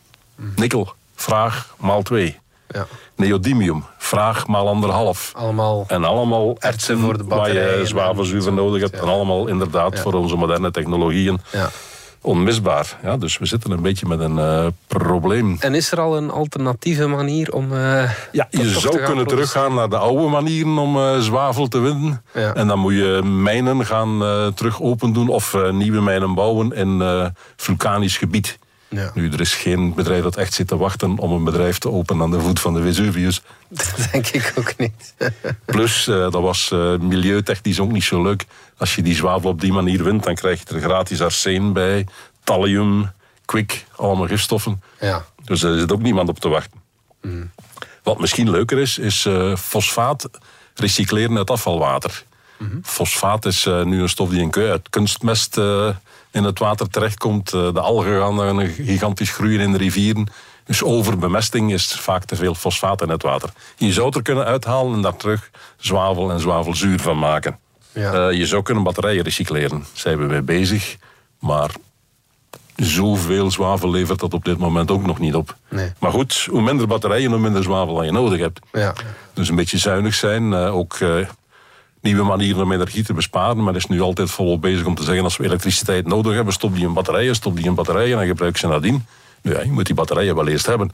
Nikkel, 0.56 0.94
vraag 1.16 1.76
maal 1.80 2.02
2. 2.02 2.40
ja. 2.70 2.88
Neodymium, 3.16 3.84
vraag 3.98 4.48
maal 4.48 4.68
anderhalf. 4.68 5.32
Allemaal 5.36 5.84
En 5.88 6.04
allemaal 6.04 6.56
ertsen 6.60 7.00
voor 7.00 7.18
de 7.18 7.24
waar 7.24 7.38
batterijen 7.38 7.74
je 7.74 7.80
en 7.82 7.88
zwavelzuur 7.88 8.54
nodig 8.54 8.82
hebt. 8.82 8.96
ja. 8.96 9.02
En 9.02 9.08
allemaal 9.08 9.48
inderdaad 9.48 9.96
Ja. 9.96 10.02
voor 10.02 10.14
onze 10.14 10.36
moderne 10.36 10.72
technologieën 10.72 11.42
Ja. 11.52 11.70
Onmisbaar. 12.22 12.98
Ja, 13.04 13.18
dus 13.18 13.38
we 13.38 13.46
zitten 13.46 13.72
een 13.72 13.82
beetje 13.82 14.08
met 14.08 14.20
een 14.20 14.38
eh, 14.40 14.68
probleem. 14.88 15.58
En 15.60 15.76
is 15.76 15.92
er 15.92 16.00
al 16.00 16.18
een 16.18 16.30
alternatieve 16.32 17.08
manier 17.08 17.54
om... 17.54 17.74
eh, 17.74 18.12
Ja, 18.32 18.48
je 18.50 18.70
zou 18.70 19.02
kunnen 19.02 19.28
teruggaan 19.28 19.74
naar 19.74 19.90
de 19.90 19.98
oude 19.98 20.28
manieren 20.28 20.78
om 20.78 20.98
eh, 20.98 21.18
zwavel 21.20 21.68
te 21.68 21.80
winnen. 21.80 22.22
Ja. 22.34 22.54
En 22.54 22.68
dan 22.68 22.80
moet 22.80 22.94
je 22.94 23.22
mijnen 23.24 23.86
gaan 23.86 24.24
terug 24.54 24.82
open 24.82 25.14
doen 25.14 25.28
of 25.30 25.56
nieuwe 25.72 26.02
mijnen 26.02 26.34
bouwen 26.34 26.72
in 26.72 27.04
vulkanisch 27.56 28.18
gebied. 28.18 28.60
Ja. 28.90 29.12
Nu, 29.14 29.32
er 29.32 29.40
is 29.40 29.54
geen 29.54 29.94
bedrijf 29.94 30.24
dat 30.24 30.36
echt 30.36 30.54
zit 30.54 30.68
te 30.68 30.78
wachten 30.78 31.18
om 31.18 31.32
een 31.32 31.44
bedrijf 31.44 31.78
te 31.78 31.90
openen 31.90 32.24
aan 32.24 32.32
de 32.32 32.40
voet 32.40 32.60
van 32.60 32.74
de 32.74 32.82
Vesuvius. 32.82 33.42
Dat 33.70 34.08
denk 34.12 34.28
ik 34.28 34.54
ook 34.58 34.78
niet. 34.78 35.14
Plus, 35.66 36.08
eh, 36.08 36.16
dat 36.16 36.42
was 36.42 36.72
eh, 36.72 36.98
milieutechnisch 36.98 37.80
ook 37.80 37.92
niet 37.92 38.04
zo 38.04 38.24
leuk. 38.24 38.46
Als 38.78 38.96
je 38.96 39.02
die 39.02 39.16
zwavel 39.16 39.50
op 39.50 39.62
die 39.62 39.74
manier 39.74 40.04
wint, 40.04 40.24
dan 40.24 40.36
krijg 40.36 40.60
je 40.60 40.76
er 40.76 40.82
gratis 40.82 41.22
arsen 41.22 41.74
bij, 41.74 42.08
thallium, 42.44 43.12
kwik, 43.46 43.86
allemaal 43.96 44.28
gifstoffen. 44.28 44.82
Ja. 45.00 45.26
Dus 45.44 45.60
daar 45.60 45.78
zit 45.78 45.92
ook 45.92 46.02
niemand 46.02 46.30
op 46.30 46.40
te 46.40 46.50
wachten. 46.50 46.86
Wat 48.04 48.20
misschien 48.20 48.50
leuker 48.50 48.78
is, 48.78 48.98
is 48.98 49.26
eh, 49.26 49.56
fosfaat 49.56 50.30
recycleren 50.76 51.38
uit 51.38 51.50
afvalwater. 51.50 52.24
Fosfaat 52.84 53.46
is 53.46 53.66
eh, 53.66 53.84
nu 53.84 54.02
een 54.02 54.10
stof 54.10 54.30
die 54.30 54.42
in, 54.42 54.54
uit 54.56 54.90
kunstmest 54.90 55.58
eh, 55.58 55.90
in 56.32 56.44
het 56.44 56.60
water 56.60 56.90
terechtkomt. 56.90 57.54
Eh, 57.54 57.74
de 57.74 57.80
algen 57.80 58.20
gaan 58.20 58.36
dan 58.36 58.68
gigantisch 58.68 59.32
groeien 59.32 59.60
in 59.60 59.72
de 59.72 59.78
rivieren. 59.78 60.28
Dus 60.66 60.84
overbemesting 60.84 61.74
is 61.74 61.94
vaak 61.94 62.26
te 62.26 62.36
veel 62.36 62.56
fosfaat 62.56 63.02
in 63.02 63.10
het 63.10 63.22
water. 63.22 63.50
Je 63.78 63.94
zou 63.94 64.06
het 64.06 64.16
er 64.16 64.22
kunnen 64.22 64.46
uithalen 64.46 64.94
en 64.94 65.02
daar 65.02 65.16
terug 65.16 65.50
zwavel 65.78 66.32
en 66.32 66.40
zwavelzuur 66.40 67.00
van 67.00 67.20
maken. 67.20 67.60
Ja. 67.92 68.30
Je 68.30 68.46
zou 68.46 68.64
kunnen 68.64 68.84
batterijen 68.84 69.24
recycleren. 69.24 69.80
Daar 69.80 69.88
zijn 69.94 70.18
we 70.18 70.26
mee 70.26 70.42
bezig. 70.42 70.98
Maar 71.40 71.72
zoveel 72.76 73.52
zwavel 73.52 73.90
levert 73.92 74.20
dat 74.20 74.34
op 74.34 74.46
dit 74.46 74.58
moment 74.58 74.92
ook 74.92 75.06
nog 75.06 75.20
niet 75.20 75.36
op. 75.36 75.56
Nee. 75.70 75.92
Maar 76.00 76.12
goed, 76.12 76.48
hoe 76.50 76.62
minder 76.62 76.88
batterijen, 76.88 77.32
hoe 77.32 77.40
minder 77.40 77.64
zwavel 77.64 77.96
dan 77.96 78.06
je 78.06 78.12
nodig 78.12 78.40
hebt. 78.40 78.60
Ja. 78.72 78.94
Dus 79.34 79.50
een 79.50 79.56
beetje 79.56 79.78
zuinig 79.78 80.14
zijn. 80.14 80.54
ook 80.54 80.98
nieuwe 82.08 82.24
manieren 82.24 82.64
om 82.64 82.72
energie 82.72 83.04
te 83.04 83.14
besparen. 83.14 83.64
Men 83.64 83.76
is 83.76 83.86
nu 83.86 84.02
altijd 84.02 84.32
volop 84.32 84.62
bezig 84.62 84.86
om 84.86 84.96
te 84.96 85.04
zeggen... 85.04 85.24
als 85.24 85.38
we 85.38 85.44
elektriciteit 85.44 86.08
nodig 86.08 86.34
hebben, 86.34 86.54
stop 86.54 86.76
die 86.76 86.86
in 86.86 86.94
batterijen, 86.94 87.36
stop 87.36 87.56
die 87.56 87.66
in 87.66 87.76
batterijen... 87.76 88.20
en 88.20 88.28
gebruik 88.28 88.58
ze 88.58 88.68
nadien. 88.68 89.06
Nu, 89.42 89.54
ja, 89.54 89.62
je 89.62 89.72
moet 89.72 89.86
die 89.86 89.96
batterijen 89.96 90.36
wel 90.36 90.48
eerst 90.48 90.66
hebben. 90.66 90.92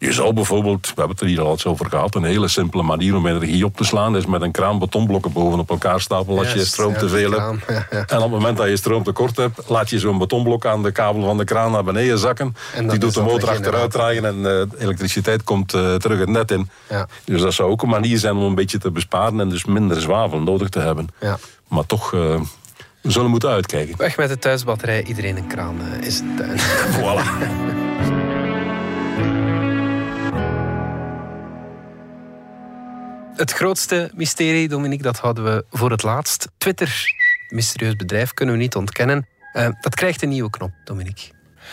Je 0.00 0.12
zou 0.12 0.32
bijvoorbeeld, 0.32 0.86
we 0.86 0.92
hebben 0.96 1.10
het 1.10 1.20
er 1.20 1.26
hier 1.26 1.40
al 1.40 1.50
eens 1.50 1.66
over 1.66 1.86
gehad... 1.86 2.14
een 2.14 2.24
hele 2.24 2.48
simpele 2.48 2.82
manier 2.82 3.16
om 3.16 3.26
energie 3.26 3.64
op 3.64 3.76
te 3.76 3.84
slaan... 3.84 4.16
is 4.16 4.26
met 4.26 4.42
een 4.42 4.50
kraan 4.50 4.78
betonblokken 4.78 5.32
bovenop 5.32 5.70
elkaar 5.70 6.00
stapelen... 6.00 6.38
als 6.38 6.52
je 6.52 6.64
stroom 6.64 6.94
te 6.94 7.08
veel 7.08 7.30
hebt. 7.30 7.64
ja, 7.68 7.86
ja. 7.90 8.04
En 8.06 8.16
op 8.16 8.22
het 8.22 8.30
moment 8.30 8.56
dat 8.56 8.68
je 8.68 8.76
stroomtekort 8.76 9.36
hebt... 9.36 9.68
laat 9.68 9.90
je 9.90 9.98
zo'n 9.98 10.18
betonblok 10.18 10.66
aan 10.66 10.82
de 10.82 10.92
kabel 10.92 11.22
van 11.22 11.36
de 11.36 11.44
kraan 11.44 11.72
naar 11.72 11.84
beneden 11.84 12.18
zakken. 12.18 12.56
Die 12.88 12.98
doet 12.98 13.14
de 13.14 13.22
motor 13.22 13.48
achteruit 13.48 13.90
draaien... 13.90 14.24
en 14.24 14.36
eh, 14.36 14.42
de 14.42 14.68
elektriciteit 14.78 15.44
komt 15.44 15.74
eh, 15.74 15.94
terug 15.94 16.18
het 16.18 16.28
net 16.28 16.50
in. 16.50 16.70
Ja. 16.88 17.08
Dus 17.24 17.40
dat 17.40 17.54
zou 17.54 17.70
ook 17.70 17.82
een 17.82 17.88
manier 17.88 18.18
zijn 18.18 18.36
om 18.36 18.42
een 18.42 18.54
beetje 18.54 18.78
te 18.78 18.90
besparen... 18.90 19.40
en 19.40 19.48
dus 19.48 19.64
minder 19.64 20.00
zwavel 20.00 20.40
nodig 20.40 20.68
te 20.68 20.80
hebben. 20.80 21.08
Ja. 21.20 21.38
Maar 21.68 21.86
toch, 21.86 22.14
eh, 22.14 22.20
we 23.00 23.10
zullen 23.10 23.30
moeten 23.30 23.50
uitkijken. 23.50 23.96
Weg 23.96 24.16
met 24.16 24.28
de 24.28 24.38
thuisbatterij, 24.38 25.04
iedereen 25.04 25.36
een 25.36 25.46
kraan 25.46 25.80
is 26.00 26.18
een 26.18 26.36
tuin. 26.36 26.58
Voilà. 27.00 27.79
Het 33.40 33.52
grootste 33.52 34.10
mysterie, 34.14 34.68
Dominique, 34.68 35.02
dat 35.02 35.18
hadden 35.18 35.44
we 35.44 35.64
voor 35.70 35.90
het 35.90 36.02
laatst. 36.02 36.48
Twitter, 36.58 37.14
mysterieus 37.48 37.96
bedrijf, 37.96 38.34
kunnen 38.34 38.54
we 38.54 38.60
niet 38.60 38.76
ontkennen. 38.76 39.26
Eh, 39.52 39.68
dat 39.80 39.94
krijgt 39.94 40.22
een 40.22 40.28
nieuwe 40.28 40.50
knop, 40.50 40.70
Dominique. 40.84 41.30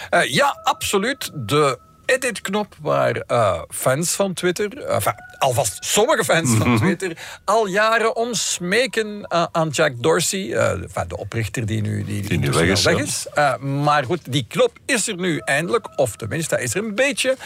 Eh, 0.10 0.34
ja, 0.34 0.60
absoluut. 0.64 1.32
De 1.34 1.80
edit-knop 2.06 2.76
waar 2.82 3.16
eh, 3.16 3.62
fans 3.70 4.12
van 4.12 4.34
Twitter, 4.34 4.78
enfin, 4.86 5.14
alvast 5.40 5.86
sommige 5.86 6.24
fans 6.24 6.50
van 6.58 6.78
Twitter, 6.78 7.18
al 7.44 7.68
jaren 7.68 8.16
om 8.16 8.34
smeken 8.34 9.24
eh, 9.24 9.46
aan 9.52 9.70
Jack 9.70 9.94
Dorsey, 10.02 10.54
eh, 10.54 11.02
de 11.08 11.18
oprichter 11.18 11.66
die 11.66 11.82
nu, 11.82 12.04
die, 12.04 12.22
Die 12.22 12.40
nu 12.40 12.46
ondertussen 12.46 12.96
weg 12.96 13.06
is, 13.06 13.28
ja. 13.36 13.54
Eh, 13.56 13.62
maar 13.62 14.04
goed, 14.04 14.32
die 14.32 14.46
knop 14.48 14.72
is 14.86 15.08
er 15.08 15.16
nu 15.16 15.38
eindelijk, 15.38 16.00
of 16.00 16.16
tenminste, 16.16 16.56
hij 16.56 16.64
is 16.64 16.76
er 16.76 16.84
een 16.84 16.96
beetje. 16.96 17.38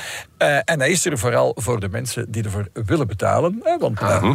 En 0.65 0.79
hij 0.79 0.89
is 0.89 1.05
er 1.05 1.17
vooral 1.17 1.55
voor 1.55 1.79
de 1.79 1.89
mensen 1.89 2.31
die 2.31 2.43
ervoor 2.43 2.67
willen 2.73 3.07
betalen. 3.07 3.59
hè, 3.63 3.77
want, 3.77 3.99
eh, 4.01 4.31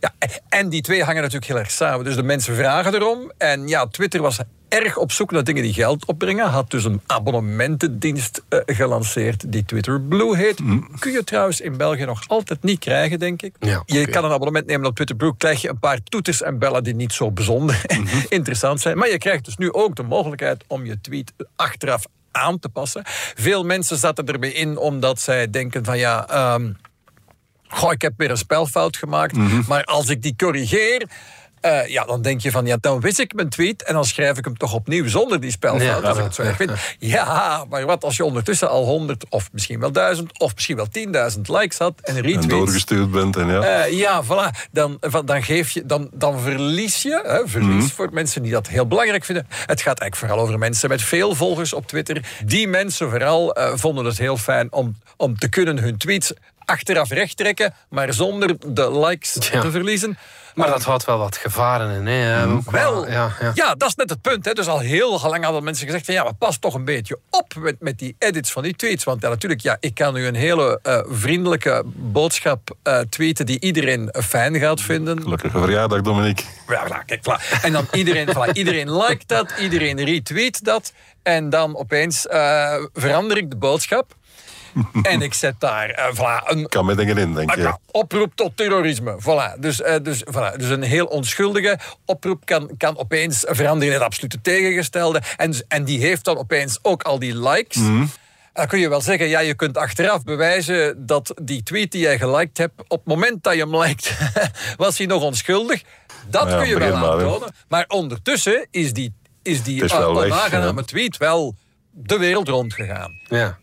ja, 0.00 0.14
en 0.48 0.68
die 0.68 0.82
twee 0.82 1.02
hangen 1.04 1.20
natuurlijk 1.22 1.46
heel 1.46 1.58
erg 1.58 1.70
samen. 1.70 2.04
Dus 2.04 2.14
de 2.14 2.22
mensen 2.22 2.56
vragen 2.56 2.94
erom. 2.94 3.32
En 3.38 3.68
ja, 3.68 3.86
Twitter 3.86 4.22
was 4.22 4.38
erg 4.68 4.96
op 4.96 5.12
zoek 5.12 5.30
naar 5.30 5.44
dingen 5.44 5.62
die 5.62 5.72
geld 5.72 6.06
opbrengen. 6.06 6.46
Had 6.46 6.70
dus 6.70 6.84
een 6.84 7.00
abonnementendienst 7.06 8.42
gelanceerd 8.66 9.52
die 9.52 9.64
Twitter 9.64 10.00
Blue 10.00 10.36
heet. 10.36 10.58
Kun 10.98 11.12
je 11.12 11.24
trouwens 11.24 11.60
in 11.60 11.76
België 11.76 12.04
nog 12.04 12.22
altijd 12.26 12.62
niet 12.62 12.78
krijgen, 12.78 12.95
denk 13.18 13.42
ik. 13.42 13.54
Ja, 13.60 13.82
Je 13.86 14.06
kan 14.06 14.24
een 14.24 14.30
abonnement 14.30 14.66
nemen 14.66 14.86
op 14.86 14.94
Twitter 14.94 15.16
Blue. 15.16 15.36
Krijg 15.36 15.60
je 15.62 15.68
een 15.68 15.78
paar 15.78 16.02
toeters 16.02 16.42
en 16.42 16.58
bellen 16.58 16.84
die 16.84 16.94
niet 16.94 17.12
zo 17.12 17.30
bijzonder 17.30 17.80
interessant 18.28 18.80
zijn. 18.80 18.98
Maar 18.98 19.10
je 19.10 19.18
krijgt 19.18 19.44
dus 19.44 19.56
nu 19.56 19.72
ook 19.72 19.96
de 19.96 20.02
mogelijkheid 20.02 20.64
om 20.66 20.84
je 20.86 21.00
tweet 21.00 21.32
achteraf 21.56 22.04
aan 22.32 22.58
te 22.58 22.68
passen. 22.68 23.02
Veel 23.34 23.64
mensen 23.64 23.96
zaten 23.96 24.26
erbij 24.26 24.50
in 24.50 24.76
omdat 24.78 25.20
zij 25.20 25.50
denken 25.50 25.84
van 25.84 25.98
ja... 25.98 26.28
ehm, 26.28 26.72
Goh, 27.68 27.92
ik 27.92 28.02
heb 28.02 28.12
weer 28.16 28.30
een 28.30 28.36
spelfout 28.36 28.96
gemaakt. 28.96 29.36
Maar 29.68 29.84
als 29.84 30.08
ik 30.08 30.22
die 30.22 30.34
corrigeer, 30.36 31.08
eh, 31.60 31.86
ja, 31.86 32.04
dan 32.04 32.22
denk 32.22 32.40
je 32.40 32.50
van, 32.50 32.66
ja, 32.66 32.76
dan 32.80 33.00
wist 33.00 33.18
ik 33.18 33.34
mijn 33.34 33.48
tweet 33.48 33.82
en 33.82 33.94
dan 33.94 34.04
schrijf 34.04 34.38
ik 34.38 34.44
hem 34.44 34.56
toch 34.56 34.74
opnieuw 34.74 35.08
zonder 35.08 35.40
die 35.40 35.50
spelfout, 35.50 35.82
Ja, 35.82 35.94
als 36.08 36.18
ik 36.18 36.24
het 36.24 36.34
zo 36.34 36.42
erg 36.42 36.56
vind. 36.56 36.70
Ja, 36.98 37.64
maar 37.68 37.84
wat 37.86 38.04
als 38.04 38.16
je 38.16 38.24
ondertussen 38.24 38.68
al 38.70 38.84
100 38.84 39.24
of 39.28 39.48
misschien 39.52 39.80
wel 39.80 39.92
1000 39.92 40.38
of 40.38 40.54
misschien 40.54 40.76
wel 40.76 40.86
10.000 41.34 41.40
likes 41.46 41.78
had 41.78 41.92
en 42.02 42.16
En 42.16 42.22
retweets. 42.22 42.46
doorgestuurd 42.46 43.10
bent 43.10 43.36
en 43.36 43.46
ja. 43.48 43.60
Eh, 43.62 43.92
ja, 43.98 44.24
voilà. 44.24 44.68
Dan, 44.72 44.96
van, 45.00 45.26
dan, 45.26 45.42
geef 45.42 45.70
je, 45.70 45.86
dan, 45.86 46.10
dan 46.14 46.40
verlies 46.40 47.02
je, 47.02 47.20
hè, 47.24 47.48
verlies 47.48 47.84
Mhm. 47.84 47.94
voor 47.94 48.08
mensen 48.12 48.42
die 48.42 48.52
dat 48.52 48.66
heel 48.68 48.86
belangrijk 48.86 49.24
vinden. 49.24 49.46
Het 49.50 49.80
gaat 49.80 49.98
eigenlijk 50.00 50.16
vooral 50.16 50.38
over 50.38 50.58
mensen 50.58 50.88
met 50.88 51.02
veel 51.02 51.34
volgers 51.34 51.72
op 51.72 51.86
Twitter. 51.86 52.22
Die 52.44 52.68
mensen 52.68 53.10
vooral 53.10 53.54
eh, 53.54 53.72
vonden 53.74 54.04
het 54.04 54.18
heel 54.18 54.36
fijn 54.36 54.72
om, 54.72 54.96
om 55.16 55.38
te 55.38 55.48
kunnen 55.48 55.78
hun 55.78 55.96
tweets 55.96 56.32
achteraf 56.64 57.10
recht 57.10 57.36
trekken, 57.36 57.74
maar 57.88 58.12
zonder 58.12 58.56
de 58.74 58.98
likes 58.98 59.36
Ja. 59.52 59.60
te 59.60 59.70
verliezen. 59.70 60.18
Maar 60.56 60.68
dat 60.68 60.82
houdt 60.82 61.04
wel 61.04 61.18
wat 61.18 61.36
gevaren 61.36 61.90
in. 61.90 62.06
Hè? 62.06 62.44
Ook 62.44 62.46
Mm. 62.46 62.62
Wel, 62.70 63.10
ja, 63.10 63.32
ja. 63.40 63.50
ja, 63.54 63.74
dat 63.74 63.88
is 63.88 63.94
net 63.94 64.10
het 64.10 64.20
punt. 64.20 64.44
Hè. 64.44 64.52
Dus 64.52 64.68
al 64.68 64.78
heel 64.78 65.20
lang 65.22 65.44
hadden 65.44 65.64
mensen 65.64 65.86
gezegd 65.86 66.04
van 66.04 66.14
ja, 66.14 66.22
maar 66.22 66.34
pas 66.34 66.58
toch 66.58 66.74
een 66.74 66.84
beetje 66.84 67.18
op 67.30 67.54
met, 67.58 67.76
met 67.80 67.98
die 67.98 68.16
edits 68.18 68.52
van 68.52 68.62
die 68.62 68.76
tweets. 68.76 69.04
Want 69.04 69.22
ja, 69.22 69.28
natuurlijk, 69.28 69.60
ja, 69.60 69.76
ik 69.80 69.94
kan 69.94 70.14
nu 70.14 70.26
een 70.26 70.34
hele 70.34 70.78
eh, 70.82 70.98
vriendelijke 71.08 71.82
boodschap 71.86 72.76
eh, 72.82 72.98
tweeten 72.98 73.46
die 73.46 73.60
iedereen 73.60 74.14
fijn 74.24 74.58
gaat 74.58 74.80
vinden. 74.80 75.22
Gelukkige 75.22 75.58
verjaardag, 75.58 76.00
Dominique. 76.00 76.44
Ja, 76.68 76.86
voilà, 76.86 77.04
kijk, 77.06 77.20
voilà. 77.20 77.62
En 77.62 77.72
dan 77.72 77.88
iedereen, 77.92 78.28
voilà, 78.28 78.52
iedereen 78.52 78.96
liked 78.96 79.28
dat, 79.28 79.52
iedereen 79.60 80.04
retweet 80.04 80.64
dat. 80.64 80.92
En 81.22 81.50
dan 81.50 81.76
opeens 81.76 82.26
eh, 82.26 82.74
verander 82.92 83.36
ik 83.36 83.50
de 83.50 83.56
boodschap. 83.56 84.14
En 85.02 85.22
ik 85.22 85.34
zet 85.34 85.54
daar 85.58 85.88
eh, 85.88 86.14
voilà, 86.14 86.48
een, 86.48 86.66
Kan 86.66 86.86
met 86.86 86.96
dingen 86.96 87.18
in, 87.18 87.34
denk 87.34 87.54
je. 87.54 87.60
ja, 87.60 87.78
oproep 87.90 88.32
tot 88.34 88.56
terrorisme. 88.56 89.16
Voilà. 89.20 89.58
Dus, 89.60 89.82
eh, 89.82 89.94
dus, 90.02 90.24
voilà. 90.24 90.56
dus 90.56 90.68
een 90.68 90.82
heel 90.82 91.06
onschuldige 91.06 91.78
oproep 92.04 92.46
kan, 92.46 92.70
kan 92.78 92.98
opeens 92.98 93.44
veranderen 93.48 93.86
in 93.86 94.00
het 94.00 94.02
absolute 94.08 94.40
tegengestelde. 94.40 95.22
En, 95.36 95.64
en 95.68 95.84
die 95.84 96.00
heeft 96.00 96.24
dan 96.24 96.36
opeens 96.36 96.78
ook 96.82 97.02
al 97.02 97.18
die 97.18 97.48
likes. 97.48 97.82
Dan 98.52 98.66
kun 98.66 98.78
je 98.78 98.88
wel 98.88 99.00
zeggen, 99.00 99.28
ja, 99.28 99.40
je 99.40 99.54
kunt 99.54 99.76
achteraf 99.76 100.22
bewijzen 100.22 101.06
dat 101.06 101.34
die 101.42 101.62
tweet 101.62 101.92
die 101.92 102.00
jij 102.00 102.18
geliked 102.18 102.58
hebt, 102.58 102.80
op 102.88 102.98
het 102.98 103.06
moment 103.06 103.42
dat 103.42 103.54
je 103.54 103.60
hem 103.60 103.76
liked, 103.76 104.16
was 104.76 104.98
hij 104.98 105.06
nog 105.06 105.22
onschuldig. 105.22 105.82
Dat 106.28 106.48
Ja, 106.48 106.58
kun 106.58 106.68
je 106.68 106.78
wel 106.78 106.96
maar, 106.96 107.10
aantonen. 107.10 107.54
Maar 107.68 107.84
ondertussen 107.88 108.66
is 108.70 108.92
die, 108.92 109.14
is 109.42 109.62
die 109.62 109.84
is 109.84 109.92
wel 109.92 110.14
weg, 110.14 110.24
onaangename 110.24 110.80
ja. 110.80 110.86
tweet 110.86 111.16
wel 111.16 111.54
de 111.90 112.18
wereld 112.18 112.48
rondgegaan. 112.48 113.20
Ja. 113.28 113.58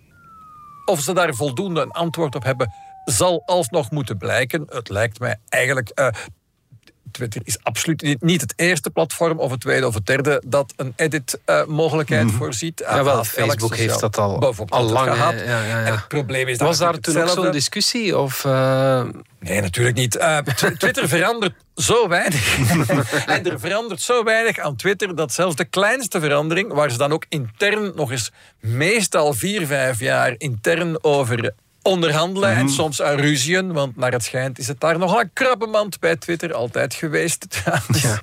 Of 0.85 0.99
ze 0.99 1.13
daar 1.13 1.33
voldoende 1.33 1.81
een 1.81 1.91
antwoord 1.91 2.35
op 2.35 2.43
hebben, 2.43 2.73
zal 3.05 3.43
alsnog 3.45 3.91
moeten 3.91 4.17
blijken. 4.17 4.63
Het 4.67 4.89
lijkt 4.89 5.19
mij 5.19 5.37
eigenlijk. 5.49 5.89
eh, 5.89 6.07
Twitter 7.11 7.41
is 7.43 7.57
absoluut 7.63 8.01
niet, 8.01 8.21
niet 8.21 8.41
het 8.41 8.53
eerste 8.55 8.89
platform, 8.89 9.39
of 9.39 9.51
het 9.51 9.59
tweede 9.59 9.87
of 9.87 9.93
het 9.93 10.05
derde, 10.05 10.41
dat 10.45 10.73
een 10.75 10.93
edit-mogelijkheid 10.95 12.31
voorziet. 12.31 12.81
Mhm. 12.85 12.95
Jawel, 12.95 13.13
Elk 13.15 13.25
Facebook 13.25 13.59
sociaal- 13.59 13.87
heeft 13.87 13.99
dat 13.99 14.17
al- 14.17 14.55
al 14.69 14.83
lang, 14.83 15.11
gehad. 15.11 15.33
Ja, 15.33 15.41
ja, 15.43 15.63
ja. 15.65 15.85
En 15.85 15.91
het 15.91 16.07
probleem 16.07 16.47
is 16.47 16.57
dat 16.57 16.67
Was 16.67 16.77
daar 16.77 16.99
toen 16.99 17.17
ook 17.21 17.29
zo'n 17.29 17.51
discussie? 17.51 18.17
Of, 18.17 18.45
eh, 18.45 19.03
Nee, 19.39 19.61
natuurlijk 19.61 19.95
niet. 19.97 20.15
Eh, 20.15 20.37
Tw- 20.37 20.65
Twitter 20.77 21.07
verandert 21.07 21.53
zo 21.75 22.07
weinig. 22.07 22.57
en 23.25 23.45
er 23.51 23.59
verandert 23.59 24.01
zo 24.01 24.23
weinig 24.23 24.57
aan 24.59 24.75
Twitter 24.75 25.15
dat 25.15 25.33
zelfs 25.33 25.55
de 25.55 25.65
kleinste 25.65 26.19
verandering, 26.19 26.73
waar 26.73 26.91
ze 26.91 26.97
dan 26.97 27.11
ook 27.13 27.25
intern 27.29 27.91
nog 27.95 28.11
eens 28.11 28.31
meestal 28.59 29.33
vier, 29.33 29.65
vijf 29.67 29.99
jaar 29.99 30.35
intern 30.37 31.03
over 31.03 31.53
onderhandelen 31.83 32.49
Mhm. 32.51 32.59
en 32.59 32.69
soms 32.69 33.01
aan 33.01 33.15
ruzien, 33.15 33.73
want 33.73 33.95
naar 33.97 34.11
het 34.11 34.23
schijnt 34.23 34.59
is 34.59 34.67
het 34.67 34.79
daar 34.79 34.97
nogal 34.97 35.19
een 35.19 35.33
krabbenmand 35.33 35.99
bij 35.99 36.15
Twitter 36.15 36.53
altijd 36.53 36.93
geweest. 36.93 37.45
Ja. 38.01 38.21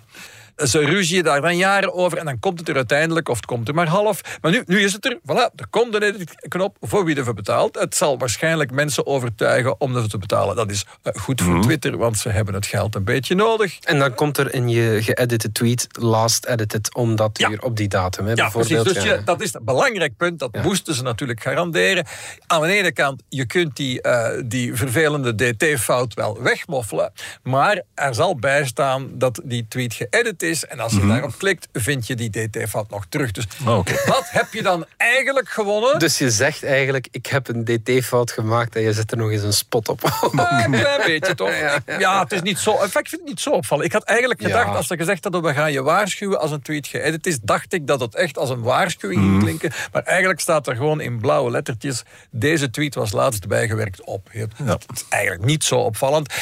Ze 0.66 0.78
ruzien 0.78 1.22
daar 1.22 1.40
dan 1.40 1.56
jaren 1.56 1.94
over 1.94 2.18
en 2.18 2.24
dan 2.24 2.38
komt 2.40 2.58
het 2.58 2.68
er 2.68 2.74
uiteindelijk, 2.76 3.28
of 3.28 3.36
het 3.36 3.46
komt 3.46 3.68
er 3.68 3.74
maar 3.74 3.88
half. 3.88 4.20
Maar 4.40 4.50
nu, 4.50 4.62
nu 4.66 4.80
is 4.80 4.92
het 4.92 5.04
er, 5.04 5.18
voilà, 5.22 5.54
er 5.56 5.66
komt 5.70 5.94
een 5.94 6.02
edit-knop 6.02 6.76
voor 6.80 7.04
wie 7.04 7.16
ervoor 7.16 7.34
betaalt. 7.34 7.78
Het 7.78 7.94
zal 7.96 8.18
waarschijnlijk 8.18 8.70
mensen 8.70 9.06
overtuigen 9.06 9.80
om 9.80 9.94
ervoor 9.94 10.08
te 10.10 10.18
betalen. 10.18 10.56
Dat 10.56 10.70
is 10.70 10.84
eh, 11.02 11.12
goed 11.22 11.40
Mhm. 11.40 11.50
voor 11.50 11.60
Twitter, 11.62 11.96
want 11.96 12.18
ze 12.18 12.28
hebben 12.28 12.54
het 12.54 12.66
geld 12.66 12.94
een 12.94 13.04
beetje 13.04 13.34
nodig. 13.34 13.78
En 13.78 13.98
dan 13.98 14.14
komt 14.14 14.38
er 14.38 14.54
in 14.54 14.68
je 14.68 14.98
geëdite 15.02 15.52
tweet 15.52 15.86
last 15.90 16.44
edited 16.46 16.94
om 16.94 17.16
dat 17.16 17.38
Ja. 17.38 17.48
uur 17.50 17.62
op 17.62 17.76
die 17.76 17.88
datum. 17.88 18.26
Hè, 18.26 18.32
Ja, 18.32 18.48
precies. 18.48 18.82
Dus 18.82 19.02
je, 19.02 19.20
dat 19.24 19.40
is 19.42 19.54
een 19.54 19.64
belangrijk 19.64 20.16
punt. 20.16 20.38
Dat 20.38 20.48
Ja. 20.52 20.62
moesten 20.62 20.94
ze 20.94 21.02
natuurlijk 21.02 21.42
garanderen. 21.42 22.06
Aan 22.46 22.60
de 22.60 22.72
ene 22.72 22.92
kant, 22.92 23.22
je 23.28 23.46
kunt 23.46 23.76
die, 23.76 24.02
eh, 24.02 24.42
die 24.46 24.74
vervelende 24.74 25.34
DT-fout 25.34 26.14
wel 26.14 26.42
wegmoffelen. 26.42 27.12
Maar 27.42 27.82
er 27.94 28.14
zal 28.14 28.36
bijstaan 28.38 29.08
dat 29.12 29.40
die 29.44 29.66
tweet 29.68 29.94
geëdit 29.94 30.42
is. 30.42 30.49
En 30.50 30.80
als 30.80 30.92
je 30.92 31.06
daarop 31.06 31.38
klikt, 31.38 31.68
vind 31.72 32.06
je 32.06 32.14
die 32.14 32.30
DT-fout 32.30 32.90
nog 32.90 33.04
terug. 33.08 33.30
Dus 33.32 33.46
Oh, 33.66 33.78
oké. 33.78 33.92
wat 34.06 34.24
heb 34.30 34.52
je 34.52 34.62
dan 34.62 34.84
eigenlijk 34.96 35.48
gewonnen? 35.48 35.98
Dus 35.98 36.18
je 36.18 36.30
zegt 36.30 36.64
eigenlijk, 36.64 37.08
ik 37.10 37.26
heb 37.26 37.48
een 37.48 37.64
dt-fout 37.64 38.30
gemaakt 38.32 38.76
en 38.76 38.82
je 38.82 38.92
zet 38.92 39.10
er 39.10 39.16
nog 39.16 39.30
eens 39.30 39.42
een 39.42 39.52
spot 39.52 39.88
op. 39.88 40.04
Ah, 40.04 40.22
een 40.64 40.70
klein 40.70 41.02
beetje 41.06 41.34
toch? 41.34 41.48
Ja, 41.50 41.78
Ja, 41.86 41.98
ja. 41.98 42.22
het 42.22 42.32
is 42.32 42.42
niet 42.42 42.58
zo. 42.58 42.70
In 42.72 42.78
fact, 42.88 42.98
ik 42.98 43.08
vind 43.08 43.20
het 43.20 43.30
niet 43.30 43.40
zo 43.40 43.50
opvallen. 43.50 43.84
Ik 43.84 43.92
had 43.92 44.04
eigenlijk 44.04 44.42
gedacht, 44.42 44.66
Ja. 44.66 44.74
als 44.74 44.86
ze 44.86 44.96
gezegd 44.96 45.22
hadden, 45.22 45.42
we 45.42 45.54
gaan 45.54 45.72
je 45.72 45.82
waarschuwen 45.82 46.40
als 46.40 46.50
een 46.50 46.62
tweet 46.62 46.86
geëdit 46.86 47.26
is, 47.26 47.38
dacht 47.42 47.72
ik 47.72 47.86
dat 47.86 48.00
het 48.00 48.14
echt 48.14 48.38
als 48.38 48.50
een 48.50 48.62
waarschuwing 48.62 49.20
ging 49.20 49.42
klinken. 49.42 49.72
Maar 49.92 50.02
eigenlijk 50.02 50.40
staat 50.40 50.66
er 50.66 50.76
gewoon 50.76 51.00
in 51.00 51.20
blauwe 51.20 51.50
lettertjes, 51.50 52.02
deze 52.30 52.70
tweet 52.70 52.94
was 52.94 53.12
laatst 53.12 53.48
bijgewerkt 53.48 54.04
op. 54.04 54.28
Dat 54.64 54.84
is 54.94 55.04
eigenlijk 55.08 55.44
niet 55.44 55.64
zo 55.64 55.76
opvallend. 55.76 56.34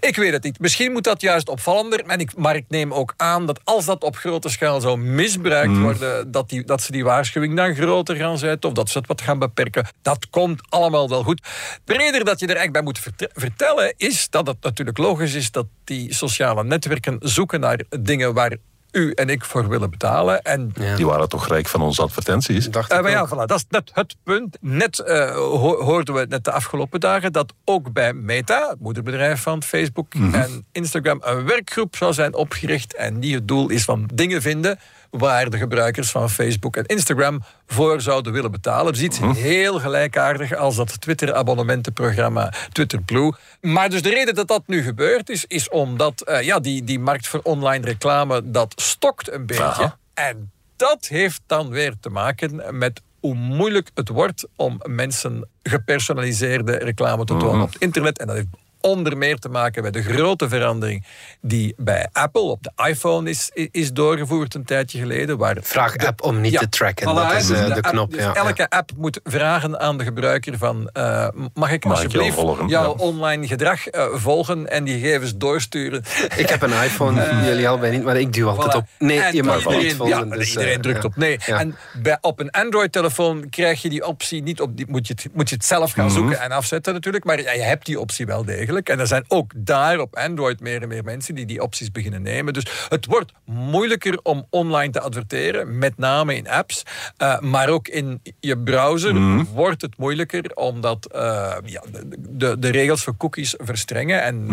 Ik 0.00 0.16
weet 0.16 0.32
het 0.32 0.42
niet. 0.42 0.58
Misschien 0.60 0.92
moet 0.92 1.04
dat 1.04 1.20
juist 1.20 1.48
opvallender. 1.48 2.04
En 2.06 2.20
ik, 2.20 2.36
maar 2.36 2.56
ik 2.56 2.64
neem 2.68 2.94
ook 2.94 3.14
aan 3.16 3.46
dat 3.46 3.55
als 3.64 3.84
dat 3.84 4.04
op 4.04 4.16
grote 4.16 4.48
schaal 4.48 4.80
zou 4.80 4.98
misbruikt 4.98 5.78
worden, 5.78 6.30
dat, 6.30 6.48
die, 6.48 6.64
dat 6.64 6.82
ze 6.82 6.92
die 6.92 7.04
waarschuwing 7.04 7.56
dan 7.56 7.74
groter 7.74 8.16
gaan 8.16 8.38
zetten 8.38 8.68
of 8.70 8.76
dat 8.76 8.88
ze 8.88 8.98
het 8.98 9.06
wat 9.06 9.20
gaan 9.20 9.38
beperken. 9.38 9.86
Dat 10.02 10.30
komt 10.30 10.60
allemaal 10.68 11.08
wel 11.08 11.22
goed. 11.22 11.42
De 11.84 11.92
reden 11.96 12.24
dat 12.24 12.40
je 12.40 12.46
er 12.46 12.56
eigenlijk 12.56 12.72
bij 12.72 12.82
moet 12.82 12.98
verte- 12.98 13.30
vertellen 13.34 13.94
is 13.96 14.30
dat 14.30 14.46
het 14.46 14.56
natuurlijk 14.60 14.98
logisch 14.98 15.34
is 15.34 15.50
dat 15.50 15.66
die 15.84 16.14
sociale 16.14 16.64
netwerken 16.64 17.16
zoeken 17.20 17.60
naar 17.60 17.80
dingen 18.00 18.34
waar 18.34 18.56
u 18.96 19.10
en 19.12 19.28
ik 19.28 19.44
voor 19.44 19.68
willen 19.68 19.90
betalen. 19.90 20.42
En 20.42 20.70
Ja. 20.74 20.96
Die 20.96 21.06
waren 21.06 21.28
toch 21.28 21.48
rijk 21.48 21.66
van 21.68 21.80
onze 21.80 22.02
advertenties. 22.02 22.70
Dacht 22.70 22.90
eh, 22.90 22.96
ik 22.96 23.02
maar 23.02 23.12
ja, 23.12 23.26
voilà, 23.28 23.46
dat 23.46 23.50
is 23.56 23.64
net 23.68 23.90
het 23.94 24.16
punt. 24.24 24.56
Net 24.60 24.98
eh, 24.98 25.30
ho- 25.36 25.82
hoorden 25.82 26.14
we 26.14 26.26
net 26.28 26.44
de 26.44 26.52
afgelopen 26.52 27.00
dagen 27.00 27.32
dat 27.32 27.52
ook 27.64 27.92
bij 27.92 28.12
Meta, 28.12 28.68
het 28.70 28.80
moederbedrijf 28.80 29.42
van 29.42 29.62
Facebook 29.62 30.14
en 30.14 30.66
Instagram, 30.72 31.20
een 31.24 31.44
werkgroep 31.46 31.96
zou 31.96 32.12
zijn 32.12 32.34
opgericht. 32.34 32.94
En 32.94 33.20
die 33.20 33.34
het 33.34 33.48
doel 33.48 33.68
is 33.68 33.84
van 33.84 34.10
dingen 34.14 34.42
vinden 34.42 34.78
waar 35.10 35.50
de 35.50 35.58
gebruikers 35.58 36.10
van 36.10 36.30
Facebook 36.30 36.76
en 36.76 36.86
Instagram 36.86 37.42
voor 37.66 38.00
zouden 38.00 38.32
willen 38.32 38.50
betalen. 38.50 38.92
Dus 38.92 39.02
iets 39.02 39.18
heel 39.18 39.78
gelijkaardig 39.80 40.54
als 40.54 40.76
dat 40.76 41.00
Twitter-abonnementenprogramma 41.00 42.52
Twitter 42.72 43.02
Blue. 43.02 43.32
Maar 43.60 43.90
dus 43.90 44.02
de 44.02 44.10
reden 44.10 44.34
dat 44.34 44.48
dat 44.48 44.62
nu 44.66 44.82
gebeurd 44.82 45.28
is, 45.28 45.44
is 45.44 45.68
omdat 45.68 46.20
eh, 46.20 46.42
ja, 46.42 46.60
die, 46.60 46.84
die 46.84 46.98
markt 46.98 47.26
voor 47.26 47.40
online 47.42 47.84
reclame, 47.84 48.50
dat 48.50 48.72
stokt 48.76 49.32
een 49.32 49.46
beetje. 49.46 49.62
Aha. 49.62 49.98
En 50.14 50.50
dat 50.76 51.06
heeft 51.06 51.40
dan 51.46 51.68
weer 51.68 51.94
te 52.00 52.08
maken 52.08 52.78
met 52.78 53.02
hoe 53.20 53.34
moeilijk 53.34 53.90
het 53.94 54.08
wordt 54.08 54.46
om 54.56 54.80
mensen 54.84 55.48
gepersonaliseerde 55.62 56.72
reclame 56.72 57.24
te 57.24 57.36
tonen 57.36 57.62
op 57.62 57.72
het 57.72 57.82
internet. 57.82 58.18
En 58.18 58.26
dat 58.26 58.36
heeft 58.36 58.48
onder 58.80 59.16
meer 59.16 59.36
te 59.38 59.48
maken 59.48 59.82
met 59.82 59.92
de 59.92 60.02
grote 60.02 60.48
verandering 60.48 61.06
die 61.40 61.74
bij 61.76 62.08
Apple 62.12 62.40
op 62.40 62.62
de 62.62 62.70
iPhone 62.88 63.30
is, 63.30 63.50
is 63.70 63.92
doorgevoerd 63.92 64.54
een 64.54 64.64
tijdje 64.64 64.98
geleden. 64.98 65.38
Waar 65.38 65.56
Vraag 65.60 65.96
de- 65.96 66.06
app 66.06 66.22
om 66.22 66.40
niet 66.40 66.52
Ja, 66.52 66.60
te 66.60 66.68
tracken. 66.68 67.10
voilà, 67.10 67.14
dat 67.28 67.32
is 67.40 67.46
dus 67.46 67.58
eh, 67.58 67.66
de, 67.66 67.74
app- 67.74 67.82
knop. 67.92 68.10
dus 68.12 68.22
ja, 68.22 68.34
elke 68.34 68.68
app 68.70 68.90
moet 68.96 69.20
vragen 69.24 69.80
aan 69.80 69.98
de 69.98 70.04
gebruiker 70.04 70.58
van... 70.58 70.90
eh, 70.92 71.28
mag 71.54 71.70
ik 71.72 71.84
Mag 71.84 71.92
jou 71.94 72.04
alsjeblieft 72.04 72.34
volgen? 72.34 72.68
jouw 72.68 72.82
Ja. 72.96 73.02
online 73.04 73.46
gedrag 73.46 73.86
eh, 73.86 74.04
volgen 74.12 74.70
en 74.70 74.84
die 74.84 74.98
gegevens 75.00 75.36
doorsturen? 75.36 76.02
Ik 76.36 76.48
heb 76.48 76.62
een 76.62 76.82
iPhone, 76.88 77.44
jullie 77.44 77.68
allebei 77.68 77.92
niet, 77.92 78.04
maar 78.04 78.16
ik 78.16 78.32
duw 78.32 78.48
altijd 78.48 78.72
Voilà. 78.74 78.76
op. 78.76 78.84
Nee, 78.98 79.20
En 79.20 79.34
je 79.34 79.42
mag 79.42 79.58
iedereen, 79.58 79.82
niet 79.84 79.94
volgen. 79.94 80.30
Dus, 80.30 80.48
iedereen 80.50 80.80
drukt 80.80 81.02
ja. 81.02 81.08
op 81.08 81.16
nee. 81.16 81.38
Ja. 81.46 81.58
En 81.58 81.76
bij, 82.02 82.18
op 82.20 82.40
een 82.40 82.50
Android-telefoon 82.50 83.48
krijg 83.50 83.82
je 83.82 83.88
die 83.88 84.06
optie 84.06 84.42
niet 84.42 84.60
op. 84.60 84.76
Die, 84.76 84.86
moet, 84.88 85.06
je 85.06 85.12
het, 85.22 85.26
moet 85.34 85.48
je 85.48 85.54
het 85.54 85.64
zelf 85.64 85.92
gaan 85.92 86.10
zoeken 86.10 86.40
en 86.40 86.50
afzetten 86.50 86.92
natuurlijk. 86.94 87.24
Maar 87.24 87.42
ja, 87.42 87.52
je 87.52 87.62
hebt 87.62 87.86
die 87.86 88.00
optie 88.00 88.26
wel 88.26 88.44
degelijk. 88.44 88.65
En 88.66 89.00
er 89.00 89.06
zijn 89.06 89.24
ook 89.28 89.52
daar 89.56 89.98
op 89.98 90.16
Android 90.16 90.60
meer 90.60 90.82
en 90.82 90.88
meer 90.88 91.04
mensen 91.04 91.34
die 91.34 91.46
die 91.46 91.62
opties 91.62 91.92
beginnen 91.92 92.22
nemen. 92.22 92.52
Dus 92.52 92.66
het 92.88 93.06
wordt 93.06 93.32
moeilijker 93.44 94.18
om 94.22 94.46
online 94.50 94.92
te 94.92 95.00
adverteren. 95.00 95.78
Met 95.78 95.98
name 95.98 96.36
in 96.36 96.48
apps. 96.48 96.82
Eh, 97.16 97.40
maar 97.40 97.68
ook 97.68 97.88
in 97.88 98.20
je 98.40 98.58
browser 98.58 99.44
wordt 99.54 99.82
het 99.82 99.98
moeilijker. 99.98 100.50
Omdat 100.54 101.06
eh, 101.12 101.20
ja, 101.64 101.82
de, 101.92 102.08
de, 102.18 102.58
de 102.58 102.68
regels 102.70 103.02
voor 103.04 103.16
cookies 103.16 103.54
verstrengen. 103.58 104.22
En 104.22 104.46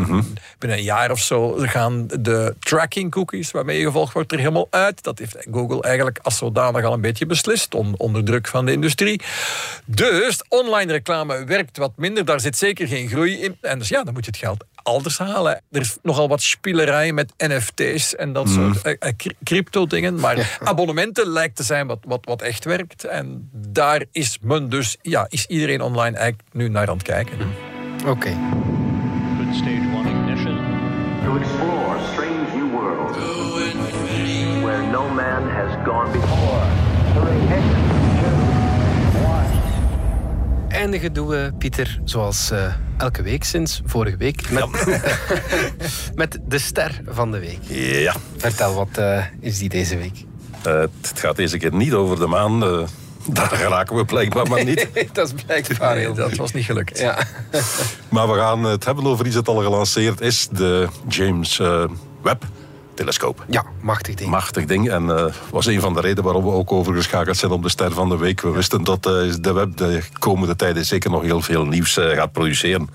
binnen 0.59 0.77
een 0.77 0.83
jaar 0.83 1.11
of 1.11 1.19
zo 1.19 1.53
gaan 1.57 2.07
de 2.19 2.55
tracking 2.59 3.11
cookies 3.11 3.51
waarmee 3.51 3.79
je 3.79 3.85
gevolgd 3.85 4.13
wordt 4.13 4.31
er 4.31 4.37
helemaal 4.37 4.67
uit. 4.69 5.03
Dat 5.03 5.19
heeft 5.19 5.37
Google 5.51 5.81
eigenlijk 5.81 6.19
als 6.21 6.37
zodanig 6.37 6.83
al 6.83 6.93
een 6.93 7.01
beetje 7.01 7.25
beslist. 7.25 7.73
on- 7.75 7.95
onder 7.97 8.23
druk 8.23 8.47
van 8.47 8.65
de 8.65 8.71
industrie. 8.71 9.21
Dus 9.85 10.41
online 10.49 10.91
reclame 10.91 11.43
werkt 11.45 11.77
wat 11.77 11.91
minder. 11.95 12.25
Daar 12.25 12.39
zit 12.39 12.57
zeker 12.57 12.87
geen 12.87 13.07
groei 13.07 13.41
in. 13.41 13.57
En 13.61 13.79
dus 13.79 13.87
ja, 13.89 14.02
ja, 14.03 14.11
dan 14.11 14.13
moet 14.13 14.25
je 14.25 14.31
het 14.31 14.39
geld 14.39 14.65
elders 14.83 15.17
halen. 15.17 15.61
Er 15.71 15.81
is 15.81 15.97
nogal 16.01 16.27
wat 16.27 16.41
spielerij 16.41 17.11
met 17.13 17.33
NFT's 17.37 18.15
en 18.15 18.33
dat 18.33 18.45
Mm. 18.45 18.51
soort 18.53 18.81
eh, 18.85 18.93
eh, 19.09 19.15
cry- 19.17 19.35
crypto-dingen. 19.43 20.19
Maar 20.19 20.57
abonnementen 20.63 21.27
lijkt 21.27 21.55
te 21.55 21.63
zijn 21.63 21.87
wat, 21.87 21.99
wat, 22.07 22.19
wat 22.25 22.41
echt 22.41 22.65
werkt. 22.65 23.03
En 23.03 23.49
daar 23.51 24.03
is 24.11 24.37
men 24.41 24.69
dus, 24.69 24.97
ja, 25.01 25.25
is 25.29 25.45
iedereen 25.45 25.81
online 25.81 26.17
eigenlijk 26.17 26.47
nu 26.53 26.67
naar 26.69 26.87
aan 26.89 26.93
het 26.97 27.05
kijken. 27.05 27.37
Oké. 28.07 28.29
Good 29.37 29.55
stage 29.55 29.89
one 29.95 30.09
ignition. 30.09 30.57
to 31.25 31.35
explore 31.37 31.97
strange 32.13 32.55
new 32.55 32.71
worlds 32.71 33.17
where 34.63 34.81
no 34.91 35.09
man 35.09 35.49
has 35.49 35.71
gone 35.85 36.11
before. 36.11 36.61
Eindigen 40.73 41.13
doen 41.13 41.27
we, 41.27 41.51
Pieter, 41.57 41.99
zoals 42.03 42.51
eh, 42.51 42.73
elke 42.97 43.21
week 43.21 43.43
sinds 43.43 43.81
vorige 43.85 44.17
week, 44.17 44.49
met, 44.49 44.65
met 46.15 46.39
de 46.47 46.59
ster 46.59 47.01
van 47.07 47.31
de 47.31 47.39
week. 47.39 47.59
Ja, 47.67 48.15
Vertel, 48.37 48.73
wat 48.73 48.97
eh, 48.97 49.25
is 49.39 49.57
die 49.57 49.69
deze 49.69 49.97
week? 49.97 50.25
eh, 50.63 50.79
het 50.79 51.13
gaat 51.15 51.35
deze 51.35 51.57
keer 51.57 51.73
niet 51.73 51.93
over 51.93 52.19
de 52.19 52.27
maan. 52.27 52.59
daar 53.27 53.49
geraken 53.49 53.95
we 53.95 54.05
blijkbaar 54.05 54.47
maar 54.47 54.63
niet. 54.63 54.87
dat 55.13 55.27
is 55.33 55.43
blijkbaar 55.45 55.95
heel 55.95 56.13
dat 56.13 56.35
was 56.35 56.51
niet 56.51 56.65
gelukt. 56.65 56.99
Ja. 56.99 57.17
Maar 58.09 58.27
we 58.27 58.33
gaan 58.33 58.63
het 58.63 58.85
hebben 58.85 59.05
over 59.05 59.25
iets 59.25 59.35
dat 59.35 59.47
al 59.47 59.61
gelanceerd 59.61 60.21
is. 60.21 60.47
De 60.51 60.87
James 61.07 61.61
Webb 62.21 62.43
telescoop. 62.95 63.45
ja, 63.49 63.63
machtig 63.81 64.15
ding. 64.15 64.29
Machtig 64.29 64.65
ding. 64.65 64.89
En 64.89 65.09
eh 65.09 65.25
was 65.51 65.65
een 65.65 65.79
van 65.79 65.93
de 65.93 66.01
redenen 66.01 66.23
waarom 66.23 66.43
we 66.43 66.51
ook 66.51 66.71
overgeschakeld 66.71 67.37
zijn 67.37 67.51
op 67.51 67.63
de 67.63 67.69
ster 67.69 67.91
van 67.91 68.09
de 68.09 68.17
week. 68.17 68.41
We 68.41 68.49
wisten 68.49 68.83
dat 68.83 69.05
eh, 69.05 69.13
de 69.41 69.51
web 69.53 69.77
de 69.77 70.01
komende 70.19 70.55
tijden 70.55 70.85
zeker 70.85 71.09
nog 71.09 71.21
heel 71.21 71.41
veel 71.41 71.65
nieuws 71.65 71.97
eh, 71.97 72.09
gaat 72.09 72.31
produceren. 72.31 72.89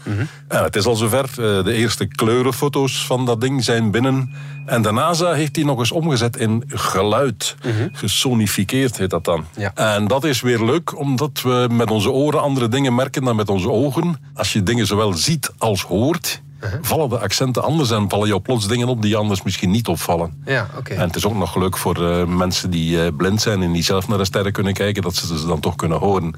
En 0.48 0.62
het 0.62 0.76
is 0.76 0.86
al 0.86 0.96
zover. 0.96 1.30
De 1.64 1.72
eerste 1.72 2.06
kleurenfoto's 2.06 3.06
van 3.06 3.26
dat 3.26 3.40
ding 3.40 3.64
zijn 3.64 3.90
binnen. 3.90 4.32
En 4.66 4.82
de 4.82 4.92
NASA 4.92 5.32
heeft 5.32 5.54
die 5.54 5.64
nog 5.64 5.78
eens 5.78 5.92
omgezet 5.92 6.36
in 6.36 6.64
geluid. 6.66 7.56
Gesonificeerd 7.92 8.96
heet 8.96 9.10
dat 9.10 9.24
dan. 9.24 9.44
Ja. 9.56 9.74
En 9.74 10.06
dat 10.06 10.24
is 10.24 10.40
weer 10.40 10.64
leuk, 10.64 10.98
omdat 10.98 11.42
we 11.42 11.68
met 11.70 11.90
onze 11.90 12.10
oren 12.10 12.40
andere 12.40 12.68
dingen 12.68 12.94
merken 12.94 13.24
dan 13.24 13.36
met 13.36 13.48
onze 13.48 13.70
ogen. 13.70 14.16
Als 14.34 14.52
je 14.52 14.62
dingen 14.62 14.86
zowel 14.86 15.12
ziet 15.12 15.52
als 15.58 15.82
hoort, 15.82 16.42
vallen 16.80 17.08
de 17.08 17.18
accenten 17.18 17.62
anders 17.62 17.90
en 17.90 18.08
vallen 18.08 18.28
jou 18.28 18.40
plots 18.40 18.68
dingen 18.68 18.88
op 18.88 19.02
die 19.02 19.16
anders 19.16 19.42
misschien 19.42 19.70
niet 19.70 19.88
opvallen. 19.88 20.42
Ja, 20.44 20.68
oké. 20.78 20.94
En 20.94 21.06
het 21.06 21.16
is 21.16 21.26
ook 21.26 21.34
nog 21.34 21.56
leuk 21.56 21.76
voor 21.76 22.10
eh, 22.10 22.24
mensen 22.24 22.70
die 22.70 23.02
eh, 23.02 23.08
blind 23.16 23.40
zijn 23.40 23.62
en 23.62 23.72
die 23.72 23.82
zelf 23.82 24.08
naar 24.08 24.18
de 24.18 24.24
sterren 24.24 24.52
kunnen 24.52 24.72
kijken, 24.72 25.02
dat 25.02 25.14
ze 25.14 25.38
ze 25.38 25.46
dan 25.46 25.60
toch 25.60 25.76
kunnen 25.76 25.98
horen. 25.98 26.34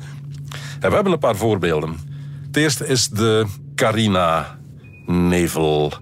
En 0.81 0.89
we 0.89 0.95
hebben 0.95 1.13
een 1.13 1.19
paar 1.19 1.37
voorbeelden. 1.37 1.99
Het 2.47 2.57
eerste 2.57 2.87
is 2.87 3.09
de 3.09 3.47
Carina-nevel. 3.75 5.93